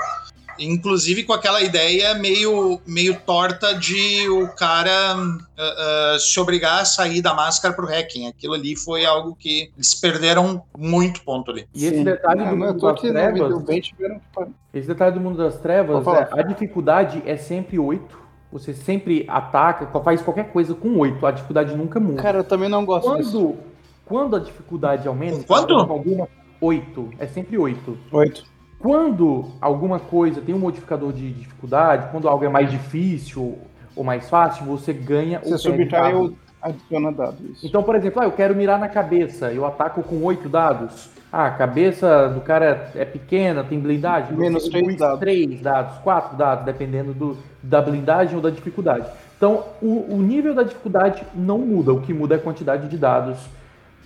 [0.60, 5.16] Inclusive com aquela ideia meio, meio torta de o cara
[5.58, 8.28] ah, ah, se obrigar a sair da máscara pro hacking.
[8.28, 11.68] Aquilo ali foi algo que eles perderam muito ponto ali.
[11.74, 12.04] E esse Sim.
[12.04, 15.58] detalhe Ah, do mundo das vídeo trevas, bem, tiveram que- esse detalhe do mundo das
[15.60, 18.18] trevas, é, a dificuldade é sempre 8.
[18.52, 21.26] Você sempre ataca, faz qualquer coisa com 8.
[21.26, 22.22] A dificuldade nunca muda.
[22.22, 23.32] Cara, eu também não gosto disso.
[23.40, 23.58] quando,
[24.06, 25.74] quando a dificuldade aumenta, Quanto?
[25.74, 26.30] alguma
[26.62, 27.98] 8, é sempre 8.
[28.12, 28.46] Oito.
[28.80, 33.58] Quando alguma coisa tem um modificador de dificuldade, quando algo é mais difícil
[33.96, 36.22] ou mais fácil, você ganha Você o subtrai dado.
[36.24, 37.38] ou adiciona dado.
[37.52, 37.66] Isso.
[37.66, 41.10] Então, por exemplo, ah, eu quero mirar na cabeça, eu ataco com 8 dados.
[41.32, 44.36] Ah, a cabeça do cara é pequena, tem blindagem.
[44.38, 45.20] Menos três dados.
[45.20, 49.10] três dados, 4 dados, dependendo do, da blindagem ou da dificuldade.
[49.36, 52.98] Então, o, o nível da dificuldade não muda, o que muda é a quantidade de
[52.98, 53.38] dados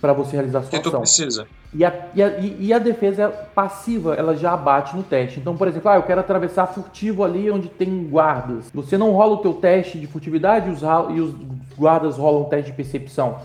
[0.00, 1.00] para você realizar a sua que tu ação.
[1.00, 1.46] precisa.
[1.74, 5.40] E a, e, a, e- a defesa passiva, ela já abate no teste.
[5.40, 8.70] Então, por exemplo, ah, eu quero atravessar furtivo ali onde tem guardas.
[8.74, 11.34] Você não rola o teu teste de furtividade e os, e os
[11.78, 13.36] guardas rolam o teste de percepção.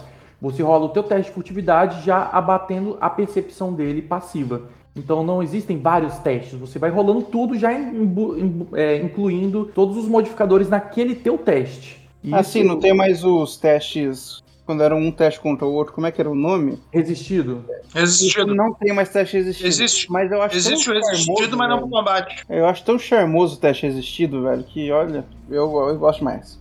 [0.41, 4.63] Você rola o teu teste de furtividade já abatendo a percepção dele passiva.
[4.93, 6.59] Então não existem vários testes.
[6.59, 12.07] Você vai rolando tudo já é, incluindo todos os modificadores naquele teu teste.
[12.33, 14.43] Assim, isso- não tem mais os testes.
[14.67, 16.77] Quando era um teste contra o outro, como é que era o nome?
[16.91, 17.63] Resistido.
[17.93, 18.53] Resistido.
[18.53, 19.65] Não tem mais teste resistido.
[19.65, 20.11] Existe.
[20.11, 22.43] Mas eu acho Existe o resistido, charmoso, mas não pro combate.
[22.49, 26.59] Eu acho tão charmoso o teste resistido, velho, que olha, eu, eu gosto mais.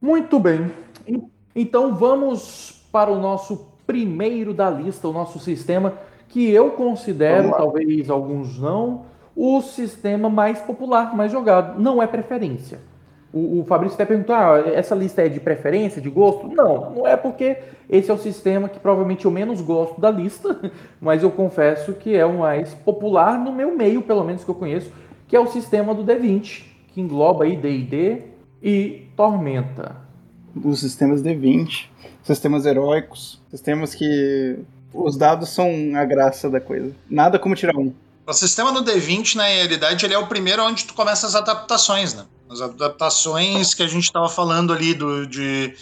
[0.00, 0.70] Muito bem.
[1.06, 1.22] En-
[1.54, 8.08] Então vamos para o nosso primeiro da lista, o nosso sistema que eu considero, talvez
[8.08, 9.04] alguns não,
[9.34, 11.80] o sistema mais popular, mais jogado.
[11.80, 12.78] Não é preferência.
[13.32, 16.48] O, o Fabrício até perguntou: ah, essa lista é de preferência, de gosto?
[16.48, 17.56] Não, não é porque
[17.88, 20.60] esse é o sistema que provavelmente eu menos gosto da lista,
[21.00, 24.54] mas eu confesso que é o mais popular no meu meio, pelo menos que eu
[24.54, 24.92] conheço,
[25.26, 28.22] que é o sistema do D20, que engloba aí D&D
[28.62, 29.96] e Tormenta.
[30.54, 31.86] dos sistemas D20,
[32.22, 34.58] sistemas heróicos, sistemas que
[34.92, 36.94] os dados são a graça da coisa.
[37.08, 37.92] Nada como tirar um.
[38.26, 42.14] O sistema do D20, na realidade, ele é o primeiro onde tu começa as adaptações,
[42.14, 42.24] né?
[42.48, 45.74] As adaptações que a gente estava falando ali do, de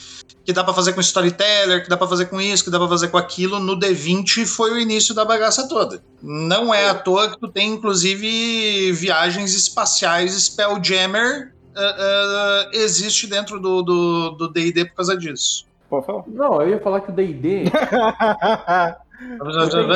[0.45, 2.89] que dá para fazer com storyteller, que dá para fazer com isso, que dá para
[2.89, 6.03] fazer com aquilo, no D20 foi o início da bagaça toda.
[6.23, 13.61] Não é à toa que tu tem inclusive viagens espaciais Spelljammer uh, uh, existe dentro
[13.61, 15.67] do D&D do, D&D por causa disso.
[15.89, 16.25] Pode falar?
[16.27, 17.65] Não, eu ia falar que o D&D...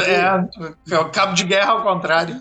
[0.06, 2.36] é, é o cabo de guerra ao contrário.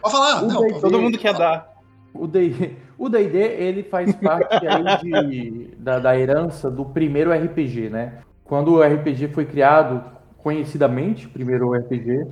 [0.00, 0.42] Pode falar.
[0.42, 1.76] Não, todo mundo quer dar.
[2.12, 7.90] O D&D, o D&D ele faz parte aí de, da, da herança do primeiro RPG,
[7.90, 8.18] né?
[8.44, 10.02] Quando o RPG foi criado,
[10.38, 12.26] conhecidamente, o primeiro RPG,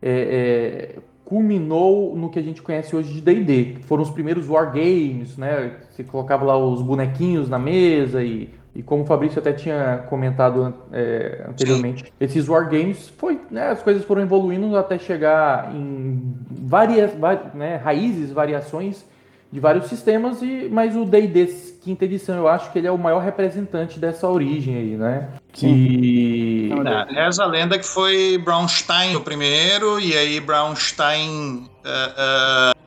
[0.00, 3.78] é, é, culminou no que a gente conhece hoje de D&D.
[3.82, 5.76] Foram os primeiros wargames, né?
[5.90, 10.74] Você colocava lá os bonequinhos na mesa e, e como o Fabrício até tinha comentado
[10.92, 12.10] é, anteriormente, Sim.
[12.20, 17.12] esses wargames, foi, né, as coisas foram evoluindo até chegar em várias,
[17.52, 19.04] né, raízes, variações
[19.52, 22.98] de vários sistemas, e, mas o D&D quinta edição eu acho que ele é o
[22.98, 25.28] maior representante dessa origem aí, né?
[25.52, 26.70] Que...
[26.86, 32.79] É, reza a lenda que foi Braunstein o primeiro, e aí Braunstein uh, uh,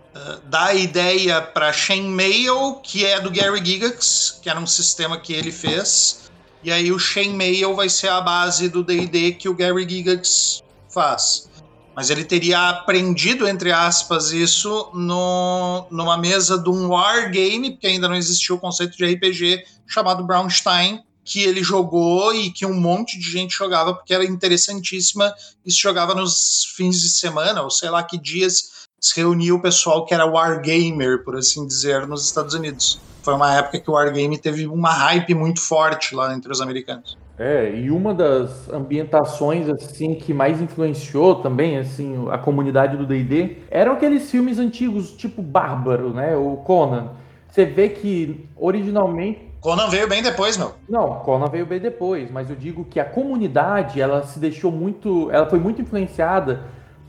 [0.45, 5.33] dá a ideia para Chainmail, que é do Gary Gigax, que era um sistema que
[5.33, 6.23] ele fez,
[6.63, 11.49] e aí o Chainmail vai ser a base do D&D que o Gary Gigax faz.
[11.95, 18.07] Mas ele teria aprendido, entre aspas, isso no, numa mesa de um wargame, porque ainda
[18.07, 23.19] não existia o conceito de RPG, chamado Brownstein, que ele jogou e que um monte
[23.19, 25.33] de gente jogava, porque era interessantíssima,
[25.65, 28.72] e se jogava nos fins de semana, ou sei lá que dias
[29.03, 33.01] se reunia o pessoal que era wargamer, por assim dizer, nos Estados Unidos.
[33.21, 37.17] Foi uma época que o wargame teve uma hype muito forte lá entre os americanos.
[37.37, 43.57] É, e uma das ambientações assim que mais influenciou também assim a comunidade do D&D
[43.71, 47.09] eram aqueles filmes antigos tipo Bárbaro, né, o Conan.
[47.49, 50.73] Você vê que originalmente Conan veio bem depois, meu.
[50.87, 55.29] Não, Conan veio bem depois, mas eu digo que a comunidade, ela se deixou muito,
[55.31, 56.65] ela foi muito influenciada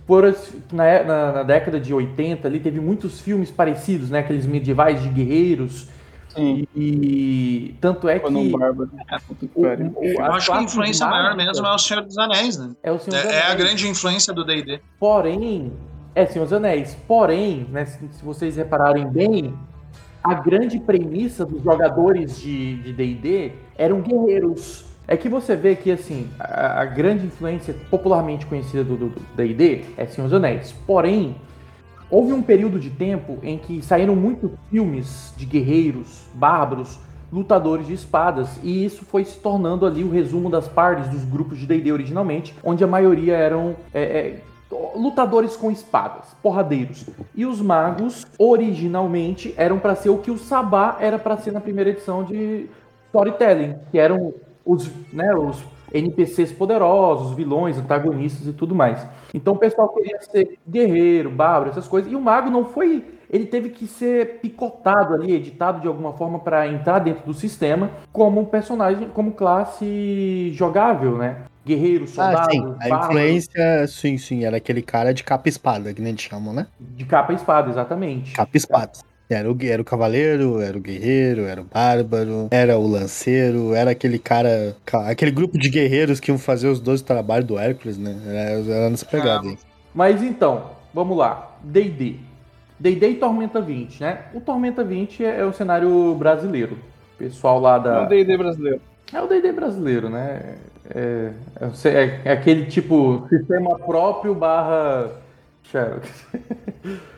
[0.06, 0.24] por
[0.72, 5.08] na, na, na década de 80 ali teve muitos filmes parecidos, né, aqueles medievais de
[5.08, 5.88] guerreiros
[6.34, 6.66] Sim.
[6.74, 8.26] E tanto é que.
[8.26, 8.30] O,
[9.54, 12.72] o, Eu acho que a influência maior mesmo é o Senhor dos Anéis, né?
[12.82, 14.80] É, o Senhor dos é, é a grande influência do DD.
[14.98, 15.72] Porém,
[16.14, 16.96] é Senhor dos Anéis.
[17.06, 19.56] Porém, né, se, se vocês repararem bem,
[20.22, 24.86] a grande premissa dos jogadores de DD eram guerreiros.
[25.06, 30.06] É que você vê que, assim, a, a grande influência popularmente conhecida do DD é
[30.06, 30.72] Senhor dos Anéis.
[30.86, 31.36] Porém,
[32.10, 36.98] Houve um período de tempo em que saíram muitos filmes de guerreiros, bárbaros,
[37.32, 41.58] lutadores de espadas, e isso foi se tornando ali o resumo das partes dos grupos
[41.58, 44.40] de D&D originalmente, onde a maioria eram é, é,
[44.94, 47.04] lutadores com espadas, porradeiros.
[47.34, 51.60] E os magos, originalmente, eram para ser o que o Sabá era para ser na
[51.60, 52.68] primeira edição de
[53.08, 54.34] Storytelling, que eram
[54.64, 55.62] os, né, os
[55.92, 59.06] NPCs poderosos, vilões, antagonistas e tudo mais.
[59.32, 62.10] Então o pessoal queria ser guerreiro, bárbaro, essas coisas.
[62.10, 63.04] E o mago não foi.
[63.30, 67.90] Ele teve que ser picotado ali, editado de alguma forma para entrar dentro do sistema
[68.12, 71.38] como personagem, como classe jogável, né?
[71.64, 72.40] Guerreiro, soldado.
[72.40, 72.76] Ah, sim.
[72.80, 76.52] A influência, sim, sim, era aquele cara de capa e espada, que nem te chamam,
[76.52, 76.66] né?
[76.78, 78.34] De capa e espada, exatamente.
[78.34, 78.92] Capa e espada.
[79.28, 83.90] Era o, era o cavaleiro, era o guerreiro, era o bárbaro, era o lanceiro, era
[83.92, 84.76] aquele cara.
[85.06, 88.16] Aquele grupo de guerreiros que iam fazer os 12 trabalhos do Hércules, né?
[88.26, 89.56] Era, era nessa pegada aí.
[89.94, 91.56] Mas então, vamos lá.
[91.62, 92.16] DD.
[92.78, 94.24] DD e Tormenta 20, né?
[94.34, 96.76] O Tormenta 20 é, é o cenário brasileiro.
[97.16, 98.02] pessoal lá da.
[98.02, 98.80] É o DD brasileiro.
[99.12, 100.56] É o DD brasileiro, né?
[100.90, 105.12] É, é, é, é aquele tipo sistema próprio barra
[105.62, 106.26] Xerox.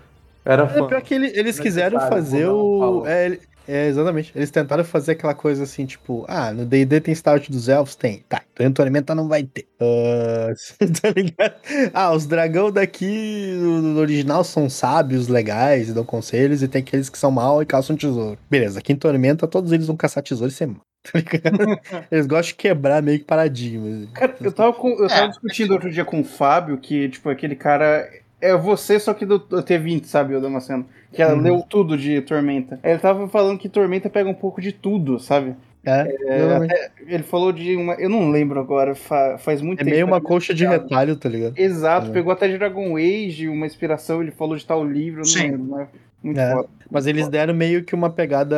[0.46, 3.04] Era é, pior que ele, eles quiseram fazer o.
[3.04, 3.36] É,
[3.68, 4.32] é, exatamente.
[4.34, 7.96] Eles tentaram fazer aquela coisa assim, tipo, ah, no DD tem start dos elfos?
[7.96, 8.22] Tem.
[8.28, 9.66] Tá, então Tormenta não vai ter.
[9.80, 10.54] Uh,
[11.02, 11.54] tá ligado?
[11.92, 17.10] Ah, os dragão daqui no original são sábios, legais, e dão conselhos, e tem aqueles
[17.10, 18.38] que são mal e caçam tesouro.
[18.48, 20.80] Beleza, aqui em Tormenta todos eles vão caçar tesouro e ser mal.
[21.06, 21.20] Tá
[22.10, 24.08] eles gostam de quebrar meio que paradigmas.
[24.12, 25.28] Cara, eu tava, com, eu tava é.
[25.28, 28.08] discutindo outro dia com o Fábio que, tipo, aquele cara
[28.40, 30.86] é você, só que do, do T20, sabe, o Damasceno?
[31.12, 31.40] Que ela uhum.
[31.40, 32.78] leu tudo de Tormenta.
[32.82, 35.54] Ele tava falando que Tormenta pega um pouco de tudo, sabe?
[35.84, 37.94] É, é até, ele falou de uma.
[37.94, 39.90] Eu não lembro agora, fa, faz muito é tempo.
[39.90, 41.56] É meio uma colcha de retalho, tá ligado?
[41.56, 42.12] Exato, é.
[42.12, 45.42] pegou até Dragon Age, uma inspiração, ele falou de tal livro, eu não Sim.
[45.42, 45.88] lembro, mas,
[46.26, 46.52] Muito É.
[46.52, 46.68] foda.
[46.90, 48.56] Mas eles deram meio que uma pegada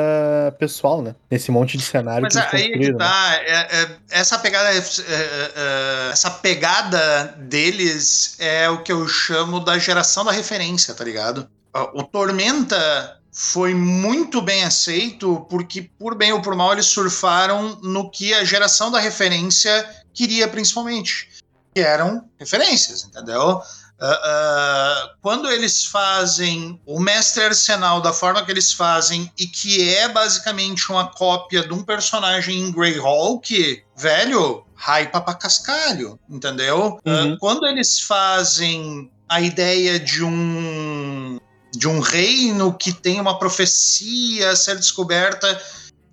[0.59, 1.15] pessoal, né?
[1.31, 2.99] Nesse monte de cenário Mas que eles aí é que né?
[2.99, 3.35] tá.
[3.41, 9.61] é- é- essa pegada, é, é, é, essa pegada deles é o que eu chamo
[9.61, 11.49] da geração da referência, tá ligado?
[11.95, 18.11] O Tormenta foi muito bem aceito porque, por bem ou por mal, eles surfaram no
[18.11, 21.29] que a geração da referência queria principalmente,
[21.75, 23.63] que eram referências, entendeu?
[24.01, 30.09] Ah, quando eles fazem o Mestre Arsenal da forma que eles fazem e que é
[30.09, 37.01] basicamente uma cópia de um personagem em Greyhawk, velho, hypa pra cascalho, entendeu?
[37.05, 37.37] Ah, Uhum.
[37.39, 41.39] quando eles fazem a ideia de um
[41.77, 45.61] de um reino que tem uma profecia a ser descoberta,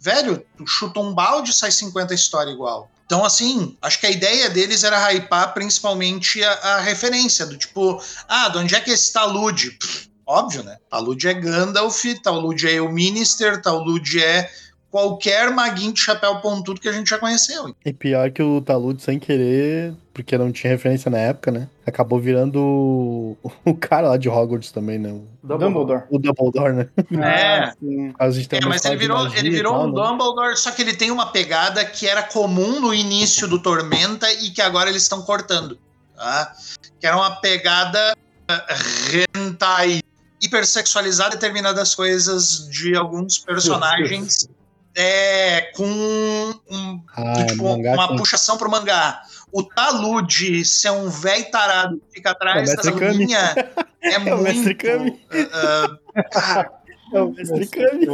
[0.06, 2.91] velho, tu chuta um balde sai 50 história igual.
[3.08, 7.99] Então, assim, acho que a ideia deles era hypar principalmente a, a referência, do tipo,
[8.28, 9.72] ah, de onde é que esse Talude?
[9.72, 10.78] Pff, Óbvio, né?
[10.89, 14.51] Talude é Gandalf, Talude é o Minister, Talude é
[14.96, 17.76] qualquer maguinho de chapéu pontudo que a gente já conheceu.
[17.86, 21.68] E pior que o Talude, sem querer, porque não tinha referência na época, né?
[21.86, 25.12] Acabou virando o, o cara lá de Hogwarts também, né?
[25.12, 26.04] O- Dumbledore.
[26.10, 26.88] O Dumbledore, né?
[27.12, 27.74] É.
[28.18, 30.02] Ah, É, mas ele virou, ele virou tal, um né?
[30.02, 34.50] Dumbledore, só que ele tem uma pegada que era comum no início do Tormenta e
[34.52, 35.78] que agora eles estão cortando.
[36.16, 36.54] Tá?
[37.02, 38.16] Que era uma pegada
[38.50, 40.00] eh, hentai,
[40.41, 44.48] hipersexualizar determinadas coisas de alguns personagens
[44.96, 49.22] é, com um, Ah, tipo, mangá uma com- puxação pro mangá.
[49.52, 53.18] O Talude ser um velho tarado que fica atrás É o da Mestre Kami.
[53.18, 53.39] linha
[54.02, 54.78] é, É o Mestre muito.
[54.78, 55.22] Kami.
[55.54, 56.72] ah, cara,
[57.14, 58.08] É o Mestre Kami.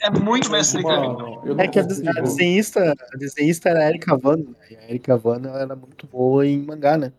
[0.00, 1.16] é muito Mestre Kami.
[1.58, 4.66] É que a, desenhista, a desenhista era a Erika Wano, né?
[4.70, 7.12] E a Erika ela era muito boa em mangá, né?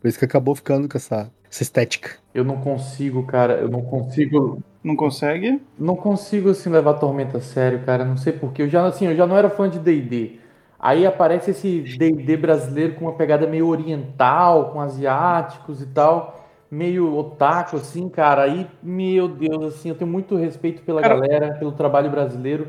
[0.00, 2.10] Por isso que acabou ficando com essa, essa estética.
[2.34, 3.54] Eu não consigo, cara.
[3.54, 4.62] Eu não consigo.
[4.82, 5.60] Não consegue?
[5.78, 8.04] Não consigo assim levar Tormenta a sério, cara.
[8.04, 8.62] Não sei porquê.
[8.62, 10.38] Eu já assim, eu já não era fã de D&D.
[10.78, 17.14] Aí aparece esse D&D brasileiro com uma pegada meio oriental, com asiáticos e tal, meio
[17.14, 18.44] otaku assim, cara.
[18.44, 22.66] Aí, meu Deus, assim, eu tenho muito respeito pela Cara- galera, pelo trabalho brasileiro,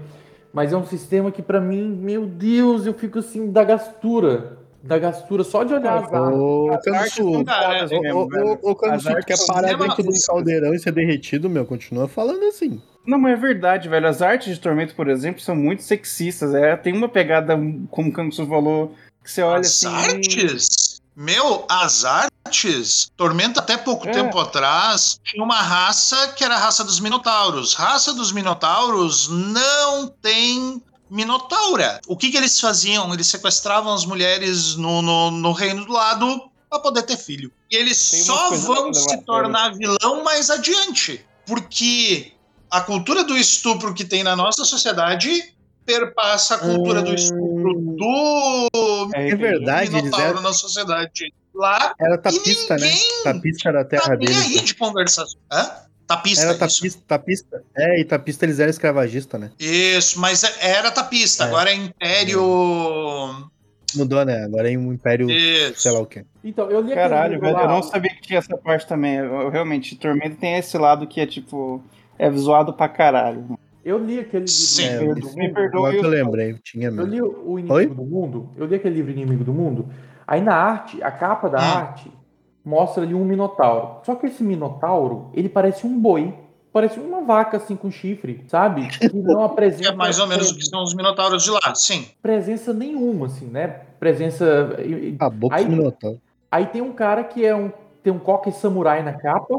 [0.51, 4.97] mas é um sistema que pra mim, meu Deus, eu fico assim da gastura, da
[4.97, 6.39] gastura só de olhar as artes.
[6.39, 10.91] Ô, As artes ô, ô, Kansu, As tu quer parar dentro do caldeirão e ser
[10.91, 11.65] derretido, meu?
[11.65, 12.81] Continua falando assim.
[13.05, 14.07] Não, mas é verdade, velho.
[14.07, 16.53] As artes de Tormento, por exemplo, são muito sexistas.
[16.53, 17.57] É, tem uma pegada,
[17.89, 19.87] como o Kangsu falou, que você olha As assim.
[20.13, 21.01] artes?
[21.15, 23.11] Meu, as artes.
[23.15, 24.11] Tormenta até pouco É.
[24.11, 27.73] tempo atrás tinha uma raça que era a raça dos Minotauros.
[27.75, 31.99] Raça dos Minotauros não tem Minotaura.
[32.07, 33.13] O que, que eles faziam?
[33.13, 37.51] Eles sequestravam as mulheres no, no, no reino do lado para poder ter filho.
[37.69, 41.23] E eles só vão se tornar vilão mais adiante.
[41.45, 42.31] Porque
[42.69, 45.53] a cultura do estupro que tem na nossa sociedade
[45.85, 51.93] perpassa a cultura do estupro do É verdade, Minotauro eram, na sociedade lá.
[51.99, 52.85] era tapista, né?
[52.87, 54.37] ninguém Tapista era a Tá terra nem deles.
[54.45, 54.61] aí né?
[54.61, 55.39] de conversação.
[55.51, 55.71] Hã?
[56.15, 56.59] Tapista, Era isso.
[56.59, 57.63] tapista, tapista.
[57.75, 59.51] É, e tapista eles eram escravagistas, né?
[59.59, 61.47] Isso, mas era tapista, É.
[61.47, 62.41] agora é Império.
[63.95, 64.45] Mudou, né?
[64.45, 65.81] Agora é um império, Isso.
[65.81, 66.23] sei lá o quê.
[66.43, 67.57] Então, eu li aquele Caralho, livro velho.
[67.57, 69.15] lá, Eu não sabia que tinha essa parte também.
[69.15, 71.83] Eu, eu realmente, Tormento tem esse lado que é tipo.
[72.17, 73.57] É zoado pra caralho.
[73.83, 74.85] Eu li aquele livro Sim.
[74.85, 75.79] É, eu- Me perdoe.
[75.79, 77.11] Agora que eu eu- lembrei, tinha Eu mesmo.
[77.11, 77.87] li o o Inimigo Oi?
[77.87, 78.49] do Mundo.
[78.55, 79.89] Eu li aquele livro Inimigo do Mundo.
[80.27, 81.77] Aí na arte, a capa da Hum.
[81.77, 82.11] arte
[82.63, 83.97] mostra ali um minotauro.
[84.03, 86.33] Só que esse minotauro, ele parece um boi.
[86.73, 88.87] Parece uma vaca assim com chifre, sabe?
[88.87, 92.05] Que não apresenta É mais ou menos o que são os Minotauros de lá, sim.
[92.21, 93.67] presença nenhuma, assim, né?
[93.99, 94.77] Presença.
[95.19, 96.21] A boca Aí- Minotauro.
[96.49, 97.71] Aí tem um cara que é um
[98.03, 99.53] tem um coque samurai na capa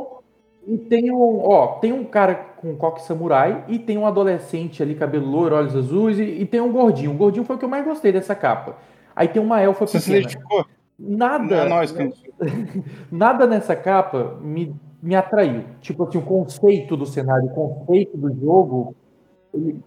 [0.66, 4.94] e tem um, ó, tem um cara com coque samurai e tem um adolescente ali
[4.94, 7.12] cabelo loiro, olhos azuis e, e tem um gordinho.
[7.12, 8.76] O gordinho foi o que eu mais gostei dessa capa.
[9.14, 10.20] Aí tem uma elfa Você se pequena.
[10.20, 10.66] identificou?
[11.04, 12.22] Nada, É nós, Kangsu.
[13.10, 15.64] nada nessa capa me, me atraiu.
[15.80, 18.94] Tipo assim, o conceito do cenário, o conceito do jogo.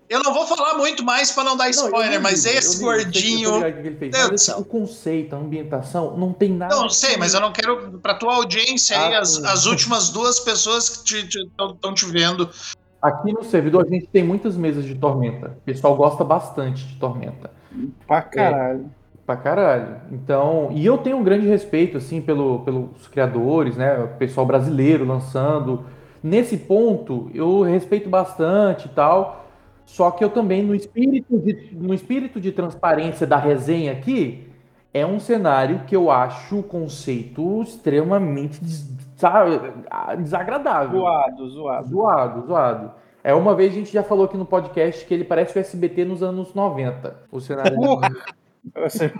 [0.07, 2.84] Eu não vou falar muito mais pra não dar Não, spoiler, li mas esse li,
[2.84, 3.51] gordinho.
[3.59, 6.76] Mas, assim, o conceito, a ambientação, não tem nada.
[6.76, 7.97] Não, sei, mas eu não quero.
[7.99, 9.45] Pra tua audiência aí, Ah, as, sim.
[9.45, 12.47] as últimas duas pessoas que estão te vendo.
[13.01, 15.57] Aqui no servidor a gente tem muitas mesas de tormenta.
[15.57, 17.49] O pessoal gosta bastante de tormenta.
[18.05, 18.91] Pra caralho.
[19.26, 19.96] Pra caralho.
[20.12, 23.98] Então, e eu tenho um grande respeito, assim, pelo, pelos criadores, né?
[24.04, 25.84] O pessoal brasileiro lançando.
[26.22, 29.46] Nesse ponto, eu respeito bastante e tal.
[29.84, 34.48] Só que eu também, no espírito de, no espírito de transparência da resenha aqui,
[34.94, 39.60] é um cenário que eu acho o conceito extremamente des- sabe,
[40.20, 41.00] desagradável.
[41.00, 41.88] Zoado, zoado.
[41.90, 42.92] Zoado, zoado.
[43.24, 46.06] É, uma vez a gente já falou aqui no podcast que ele parece o SBT
[46.06, 47.16] nos anos 90.
[47.32, 47.76] O cenário.
[48.74, 49.11] Nossa.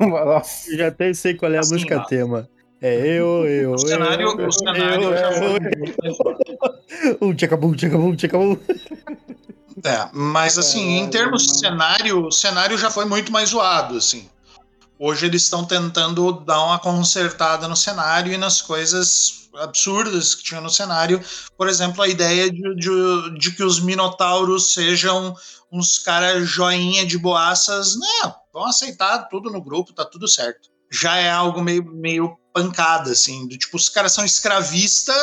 [0.72, 2.50] Eu já até sei qual é a Assim, música tema.
[2.82, 6.38] É eu, eu, O cenário, eu, o cenário eu, já foi eu, muito mais zoado.
[6.48, 7.18] eu.
[7.22, 8.58] Um tchacabum, tchacabum, tchacabum.
[9.84, 14.30] É, mas assim, em termos de cenário, o cenário já foi muito mais zoado, assim.
[14.98, 20.62] Hoje eles estão tentando dar uma consertada no cenário e nas coisas absurdas que tinha
[20.62, 21.22] no cenário.
[21.58, 25.36] Por exemplo, a ideia de, de, de que os minotauros sejam
[25.72, 27.96] uns caras joinha de boaças.
[27.98, 30.70] Não, vão aceitar tudo no grupo, tá tudo certo.
[30.90, 35.14] Já é algo meio, meio pancada, assim, do tipo, os caras são escravistas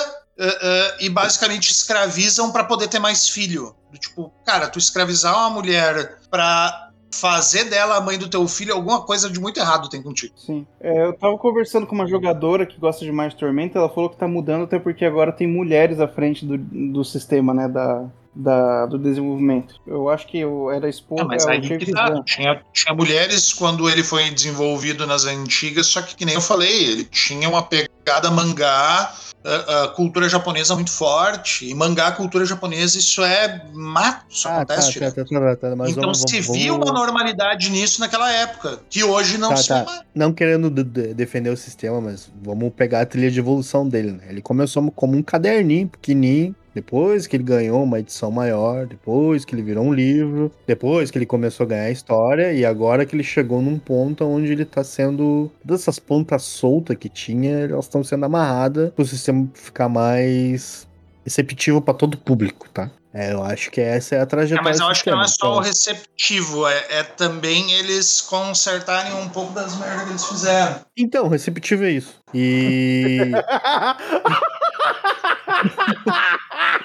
[1.01, 3.75] e basicamente escravizam para poder ter mais filho.
[3.91, 8.75] Do tipo, cara, tu escravizar uma mulher pra fazer dela a mãe do teu filho,
[8.75, 10.35] alguma coisa de muito errado tem contigo.
[10.37, 10.67] Sim.
[10.81, 14.17] É, eu tava conversando com uma jogadora que gosta de mais Tormenta, ela falou que
[14.17, 18.87] tá mudando até porque agora tem mulheres à frente do, do sistema, né, da, da,
[18.87, 19.75] do desenvolvimento.
[19.87, 22.23] Eu acho que eu era É, esposa, mas eu aí tinha que tá.
[22.25, 26.85] Tinha, tinha mulheres quando ele foi desenvolvido nas antigas, só que, que nem eu falei,
[26.85, 29.13] ele tinha uma pegada mangá,
[29.45, 31.69] a, a cultura japonesa muito forte.
[31.69, 35.77] E mangá, cultura japonesa, isso é mato, isso Ah, tá, acontece tá, tá, tá, tá,
[35.77, 39.51] mas então vamos, se vamos, via vamos- uma normalidade nisso naquela época, que hoje não
[39.51, 40.03] Tá, se tá.
[40.15, 44.13] Não querendo de- de- defender o sistema, mas vamos pegar a trilha de evolução dele,
[44.13, 44.25] né?
[44.31, 49.55] Ele começou como um caderninho pequenininho, depois que ele ganhou uma edição maior, depois que
[49.55, 53.25] ele virou um livro, depois que ele começou a ganhar história, e agora que ele
[53.25, 55.51] chegou num ponto onde ele tá sendo.
[55.67, 60.87] Todas essas pontas soltas que tinha, elas estão sendo amarradas pro sistema ficar mais
[61.25, 62.91] receptivo pra todo público, tá?
[63.15, 65.29] É, eu acho que essa é a É, trajetória mas eu acho que não é
[65.29, 70.25] só o Então, receptivo, é, é também eles consertarem um pouco das merdas que eles
[70.25, 70.81] fizeram.
[70.97, 72.15] Então, receptivo é isso.
[72.33, 73.31] E.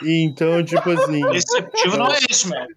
[0.04, 2.68] Então, tipo assim, Receptivo não é isso, mesmo.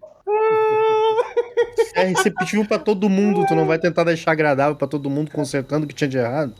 [1.95, 5.85] é receptivo pra todo mundo, tu não vai tentar deixar agradável pra todo mundo consertando
[5.85, 6.53] o que tinha de errado.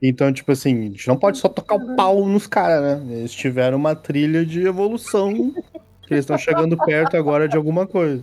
[0.00, 3.16] Então, tipo assim, a gente não pode só tocar o pau nos caras, né?
[3.16, 5.52] Eles tiveram uma trilha de evolução
[6.06, 8.22] que eles estão chegando perto agora de alguma coisa.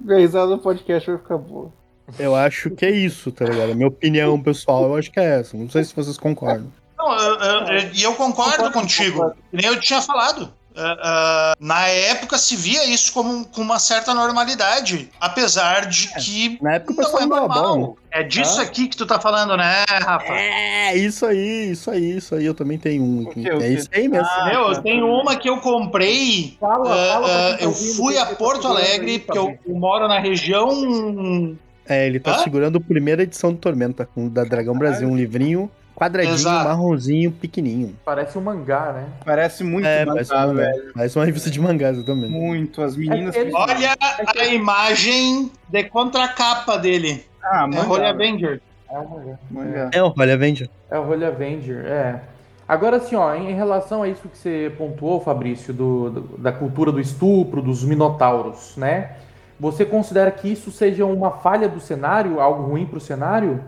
[0.00, 1.72] Minha risada no podcast vai ficar boa.
[2.18, 3.74] Eu acho que é isso, tá ligado?
[3.74, 5.56] Minha opinião pessoal, eu acho que é essa.
[5.56, 6.72] Não sei se vocês concordam.
[7.02, 9.18] Não, eu- eu- eu- e eu concordo, Concordo, contigo.
[9.18, 9.36] concordo.
[9.52, 10.52] Nem eu tinha falado.
[10.76, 16.58] Ah, ah, na época se via isso como com uma certa normalidade, apesar de que
[16.62, 17.78] Na época não é normal.
[18.12, 18.20] né?
[18.20, 18.62] É disso Ah.
[18.62, 20.32] aqui que tu tá falando, né, Rafa?
[20.32, 22.46] É, isso aí, isso aí, isso aí.
[22.46, 23.48] Eu também tenho um aqui.
[23.50, 24.26] É isso aí mesmo.
[24.30, 26.56] Ah, Meu, eu tenho uma que eu comprei.
[26.60, 31.56] Fala, fala tá eu fui a Porto Alegre, porque eu, eu moro na região.
[31.84, 32.38] É, ele tá Hã?
[32.44, 35.68] segurando a primeira edição do Tormenta, com da Dragão Brasil, um livrinho
[36.00, 36.68] quadradinho, Exato.
[36.68, 37.94] marronzinho, pequenininho.
[38.04, 39.04] Parece um mangá, né?
[39.24, 40.92] Parece muito é, mangá, parece uma, velho.
[40.94, 42.30] parece uma revista de mangás também.
[42.30, 42.80] Muito.
[42.82, 43.36] As meninas.
[43.36, 43.96] É que ele- Olha
[44.40, 47.24] a imagem de contracapa dele.
[47.42, 47.88] Ah, É mangá.
[47.88, 48.60] Holy Avenger.
[48.90, 49.38] É um mangá.
[49.50, 49.90] mangá.
[49.92, 50.70] É, olha, vende.
[50.90, 52.20] É o Holy Avenger, é.
[52.66, 56.90] Agora, assim, ó, em relação a isso que você pontuou, Fabrício, do, do- da cultura
[56.92, 59.10] do estupro, dos minotauros, né?
[59.58, 63.60] Você considera que isso seja uma falha do cenário, algo ruim pro cenário?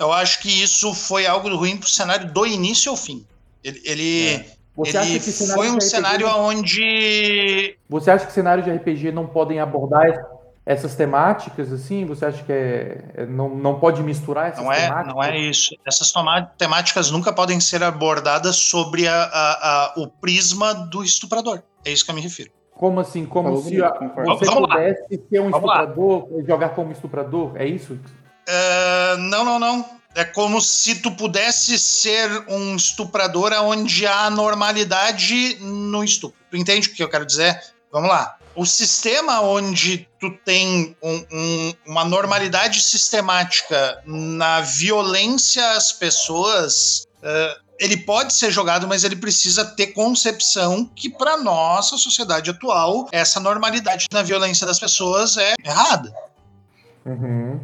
[0.00, 3.24] Eu acho que isso foi algo ruim pro cenário do início ao fim.
[3.62, 4.44] Ele, ele,
[4.74, 7.76] Você acha ele foi um RPG cenário onde.
[7.88, 10.18] Você acha que cenários de RPG não podem abordar es-
[10.64, 12.04] essas temáticas, assim?
[12.06, 15.14] Você acha que é, é- não, não pode misturar essas Não é, temáticas?
[15.14, 15.76] não é isso.
[15.86, 16.12] Essas
[16.56, 21.62] temáticas nunca podem ser abordadas sobre a- a- a- o prisma do estuprador.
[21.84, 22.50] É isso que eu me refiro.
[22.72, 23.26] Como assim?
[23.26, 23.90] Como Falou se a-
[24.24, 24.76] você Vamos lá.
[24.76, 25.82] pudesse ser um Vamos lá.
[25.82, 27.52] estuprador, jogar como estuprador?
[27.56, 27.98] É isso?
[28.52, 30.00] É, não, não, não.
[30.12, 36.36] É como se tu pudesse ser um estuprador onde há normalidade no estupro.
[36.50, 37.62] Tu entende o que eu quero dizer?
[37.92, 38.36] Vamos lá.
[38.56, 47.56] O sistema onde tu tem um- um- uma normalidade sistemática na violência às pessoas, é,
[47.78, 53.38] ele pode ser jogado, mas ele precisa ter concepção que, para nossa sociedade atual, essa
[53.38, 56.12] normalidade na violência das pessoas é errada.
[57.06, 57.60] Uhum.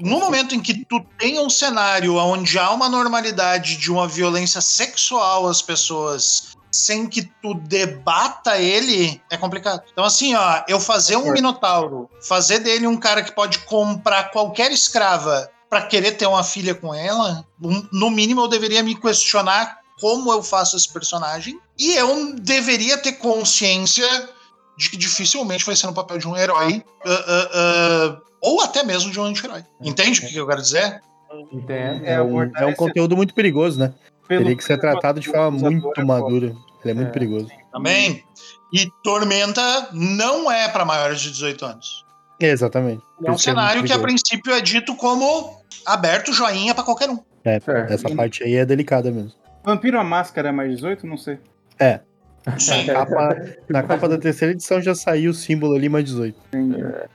[0.00, 4.60] No momento em que tu tem um cenário onde há uma normalidade de uma violência
[4.60, 9.82] sexual às pessoas sem que tu debata ele, é complicado.
[9.92, 14.70] Então, assim, ó, eu fazer um minotauro, fazer dele um cara que pode comprar qualquer
[14.70, 17.44] escrava pra querer ter uma filha com ela,
[17.92, 23.12] no- mínimo eu deveria me questionar como eu faço esse personagem e eu deveria ter
[23.14, 24.06] consciência
[24.78, 28.82] de que dificilmente vai ser no papel de um herói ah, ah, ah, ou até
[28.82, 29.64] mesmo de um anti-herói.
[29.80, 31.00] Entende o que eu quero dizer?
[31.52, 32.04] Entendo.
[32.04, 33.92] É, É um, abordar é um conteúdo muito perigoso, né?
[34.26, 36.54] pelo Teria que ser tratado de forma muito madura.
[36.84, 37.12] Ele é muito É.
[37.12, 37.48] perigoso.
[37.72, 38.24] Também.
[38.72, 42.04] E Tormenta não é para maiores de 18 anos.
[42.40, 43.02] É, exatamente.
[43.24, 47.18] É um é cenário que a princípio é dito como aberto joinha para qualquer um.
[47.44, 47.92] É, Certo.
[47.92, 49.32] essa parte aí é delicada mesmo.
[49.64, 51.06] Vampiro a Máscara é mais 18?
[51.06, 51.38] Não sei.
[51.78, 52.00] É,
[52.56, 52.84] Sim.
[52.86, 53.36] na capa,
[53.68, 56.36] na capa da terceira edição já saiu o símbolo ali mais 18.
[56.54, 57.08] É,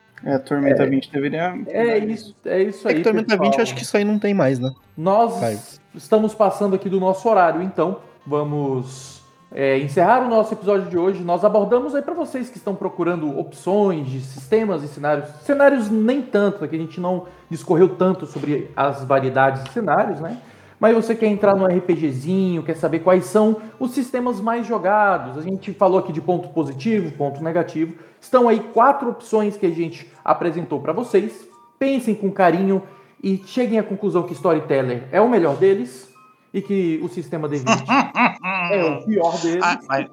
[0.45, 1.53] Tormenta 20 deveria.
[1.67, 2.97] É isso, é isso É aí.
[2.97, 3.51] que Tormenta pessoal.
[3.51, 4.71] 20 acho que isso aí não tem mais, né?
[4.97, 5.59] Nós Caio.
[5.93, 9.21] estamos passando aqui do nosso horário, então vamos
[9.53, 11.23] é, encerrar o nosso episódio de hoje.
[11.23, 15.29] Nós abordamos aí para vocês que estão procurando opções de sistemas e cenários.
[15.43, 20.37] Cenários nem tanto, aqui a gente não discorreu tanto sobre as variedades de cenários, né?
[20.79, 25.37] Mas você quer entrar no RPGzinho, quer saber quais são os sistemas mais jogados.
[25.37, 27.95] A gente falou aqui de ponto positivo, ponto negativo.
[28.19, 31.47] Estão aí quatro opções que a gente apresentou para vocês.
[31.79, 32.83] Pensem com carinho
[33.23, 36.09] e cheguem à conclusão que Storyteller é o melhor deles
[36.53, 37.85] e que o sistema D20
[38.71, 39.63] é o pior deles.
[39.63, 40.07] Ah, mas,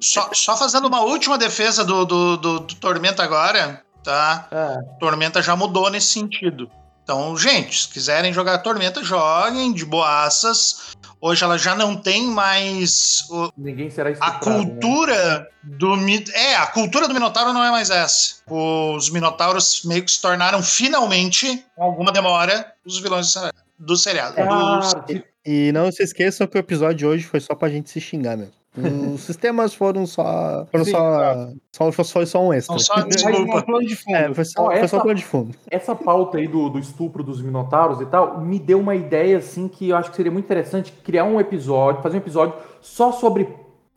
[0.00, 4.46] só, só fazendo uma última defesa do, do, do- do Tormenta agora, tá?
[4.50, 6.68] Ah, Tormenta já mudou nesse sentido.
[7.02, 10.92] Então, gente, se quiserem jogar Tormenta, joguem de boaças.
[11.20, 14.38] Hoje ela já não tem mais o- ninguém será a né?
[14.40, 18.36] cultura do Mi- é a cultura do Minotauro não é mais essa.
[18.48, 23.56] Os Minotauros meio que se tornaram finalmente, com alguma demora, os vilões do seriado.
[23.78, 24.34] Do seriado.
[24.40, 27.90] Ah, Do- E não se esqueçam que o episódio de hoje foi só pra gente
[27.90, 28.52] se xingar mesmo.
[28.74, 30.64] Os sistemas foram só.
[30.70, 31.92] Foram Sim, só, só.
[31.92, 32.78] Foi só um extra.
[32.78, 33.58] São só desculpa.
[33.58, 34.16] um plano de fundo.
[34.16, 35.54] É, foi só, Ó, foi só essa- um plano de fundo.
[35.70, 39.68] essa pauta aí do, do estupro dos minotauros e tal me deu uma ideia assim
[39.68, 43.46] que eu acho que seria muito interessante criar um episódio, fazer um episódio só sobre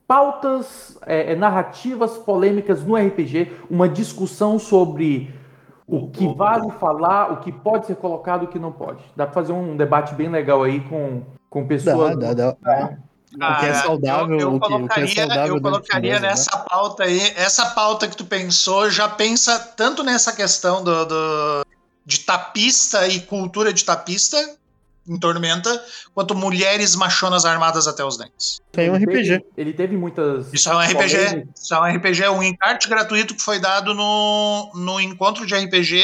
[0.07, 5.33] pautas é, é, narrativas polêmicas no RPG, uma discussão sobre
[5.87, 9.03] o que vale falar, o que pode ser colocado, o que não pode.
[9.15, 12.17] Dá pra fazer um debate bem legal aí com, com Dá, pessoas.
[12.19, 12.97] dá, dá.
[13.35, 16.19] O que é saudável, eu, eu o que- o que é colocaria, saudável eu colocaria
[16.19, 16.29] né?
[16.29, 21.65] nessa pauta aí, essa pauta que tu pensou, já pensa tanto nessa questão do, do-
[22.05, 24.37] de tapista e cultura de tapista
[25.07, 25.83] em Tormenta,
[26.15, 28.59] quanto mulheres machonas armadas até os dentes.
[28.71, 29.27] Tem um Ele RPG.
[29.39, 30.51] teve- ele teve muitas.
[30.51, 34.71] Isso é um RPG, isso é um RPG, um encarte gratuito que foi dado no,
[34.73, 36.01] no encontro de RPG.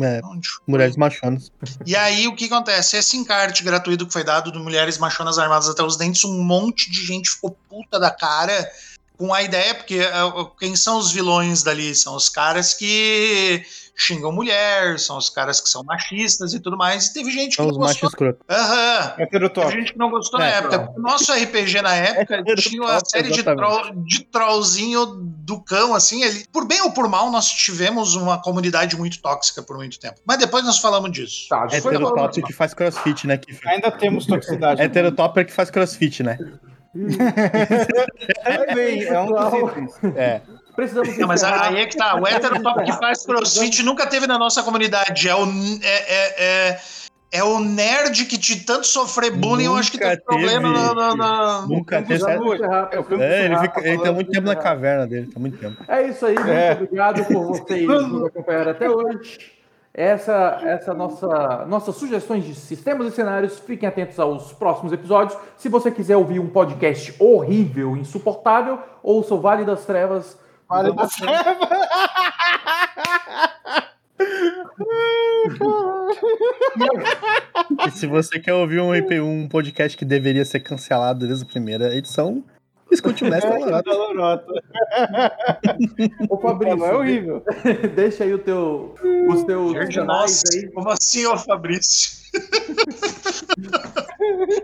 [0.00, 0.20] É,
[0.66, 1.52] mulheres machonas.
[1.84, 2.96] E aí, o que acontece?
[2.96, 6.90] Esse encarte gratuito que foi dado do Mulheres Machonas Armadas até os Dentes, um monte
[6.90, 8.70] de gente ficou puta da cara
[9.18, 10.12] com a ideia, porque é,
[10.58, 11.94] quem são os vilões dali?
[11.94, 13.64] São os caras que
[13.94, 17.06] xingam mulher, são os caras que são machistas e tudo mais.
[17.06, 18.10] E teve gente que São não os gostou.
[18.50, 19.14] Aham.
[19.18, 19.66] Heterotop.
[19.68, 20.78] Teve gente que não gostou É, na época.
[20.78, 20.94] não.
[20.96, 25.94] O nosso RPG na época É, tinha uma série de, troll, de trollzinho do cão,
[25.94, 26.22] assim.
[26.24, 30.20] Ele, por bem ou por mal, nós tivemos uma comunidade muito tóxica por muito tempo.
[30.26, 31.46] Mas depois nós falamos disso.
[31.48, 33.36] Tá, É depois Heterotop que faz crossfit, né?
[33.36, 33.56] Que...
[33.68, 34.80] Ainda temos toxicidade.
[34.80, 36.38] É Heterotopper que faz crossfit, né?
[38.44, 40.16] Também, é um dos itens.
[40.16, 40.40] É.
[40.74, 42.16] precisamos Não, mas aí é que tá.
[42.20, 45.28] O heterotop que faz crossfit nunca teve na nossa comunidade.
[45.28, 46.80] É o, é, é, é,
[47.32, 50.94] é o nerd que de tanto sofrer bullying, eu acho que Nunca tem problema no,
[50.94, 52.22] no- no- Nunca teve.
[52.24, 52.34] É
[53.20, 55.76] É, ele, fica, ele tá falando muito tempo na caverna dele, tá muito tempo.
[55.88, 56.72] É isso aí, muito É.
[56.72, 59.52] obrigado por vocês nos acompanharem até hoje.
[59.94, 63.58] Essa, essa nossa nossas sugestões de sistemas e cenários.
[63.58, 65.38] Fiquem atentos aos próximos episódios.
[65.58, 70.40] Se você quiser ouvir um podcast horrível, insuportável, ouça o Vale das Trevas.
[70.72, 71.06] Vale da
[77.86, 78.92] E se você quer ouvir um,
[79.22, 82.42] um podcast que deveria ser cancelado desde a primeira edição,
[82.92, 83.90] escute o Mestre Lorota.
[83.90, 84.46] Lorota.
[86.28, 87.44] Ô Fabrício, é horrível.
[87.94, 88.94] deixa aí o teu,
[89.28, 90.70] os teus nossa, aí.
[90.72, 92.22] como assim, ô Fabrício?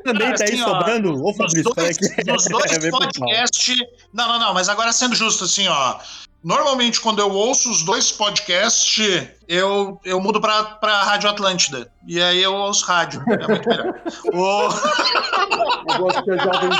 [0.04, 1.24] Também tá aí Assim, ó, sobrando.
[1.24, 2.30] Ô, Fabrício, dois, aqui.
[2.30, 3.00] nos dois pau.
[3.00, 3.76] podcasts.
[4.12, 5.98] Não, não, não, mas agora sendo justo, assim, ó.
[6.42, 11.90] Normalmente, quando eu ouço os dois podcasts, eu, eu mudo pra, pra Rádio Atlântida.
[12.06, 13.20] E aí eu ouço rádio.
[13.28, 14.00] É muito melhor.
[14.32, 16.70] O- Eu gosto que é Jovem.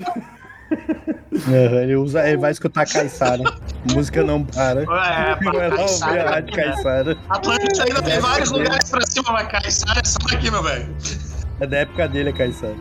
[1.48, 3.42] Aham, ele, usa, ele vai escutar Caissara.
[3.92, 4.82] Música não para.
[4.82, 4.84] É,
[5.42, 6.62] Vai lá ouvir a Rádio né?
[6.62, 7.18] Caissara.
[7.28, 10.94] Atlântida ainda tem vários lugares pra cima, mas Caiçara é só aqui, meu velho.
[11.60, 12.76] É da época dele, a Caissara.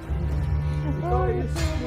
[0.97, 1.78] Então é isso.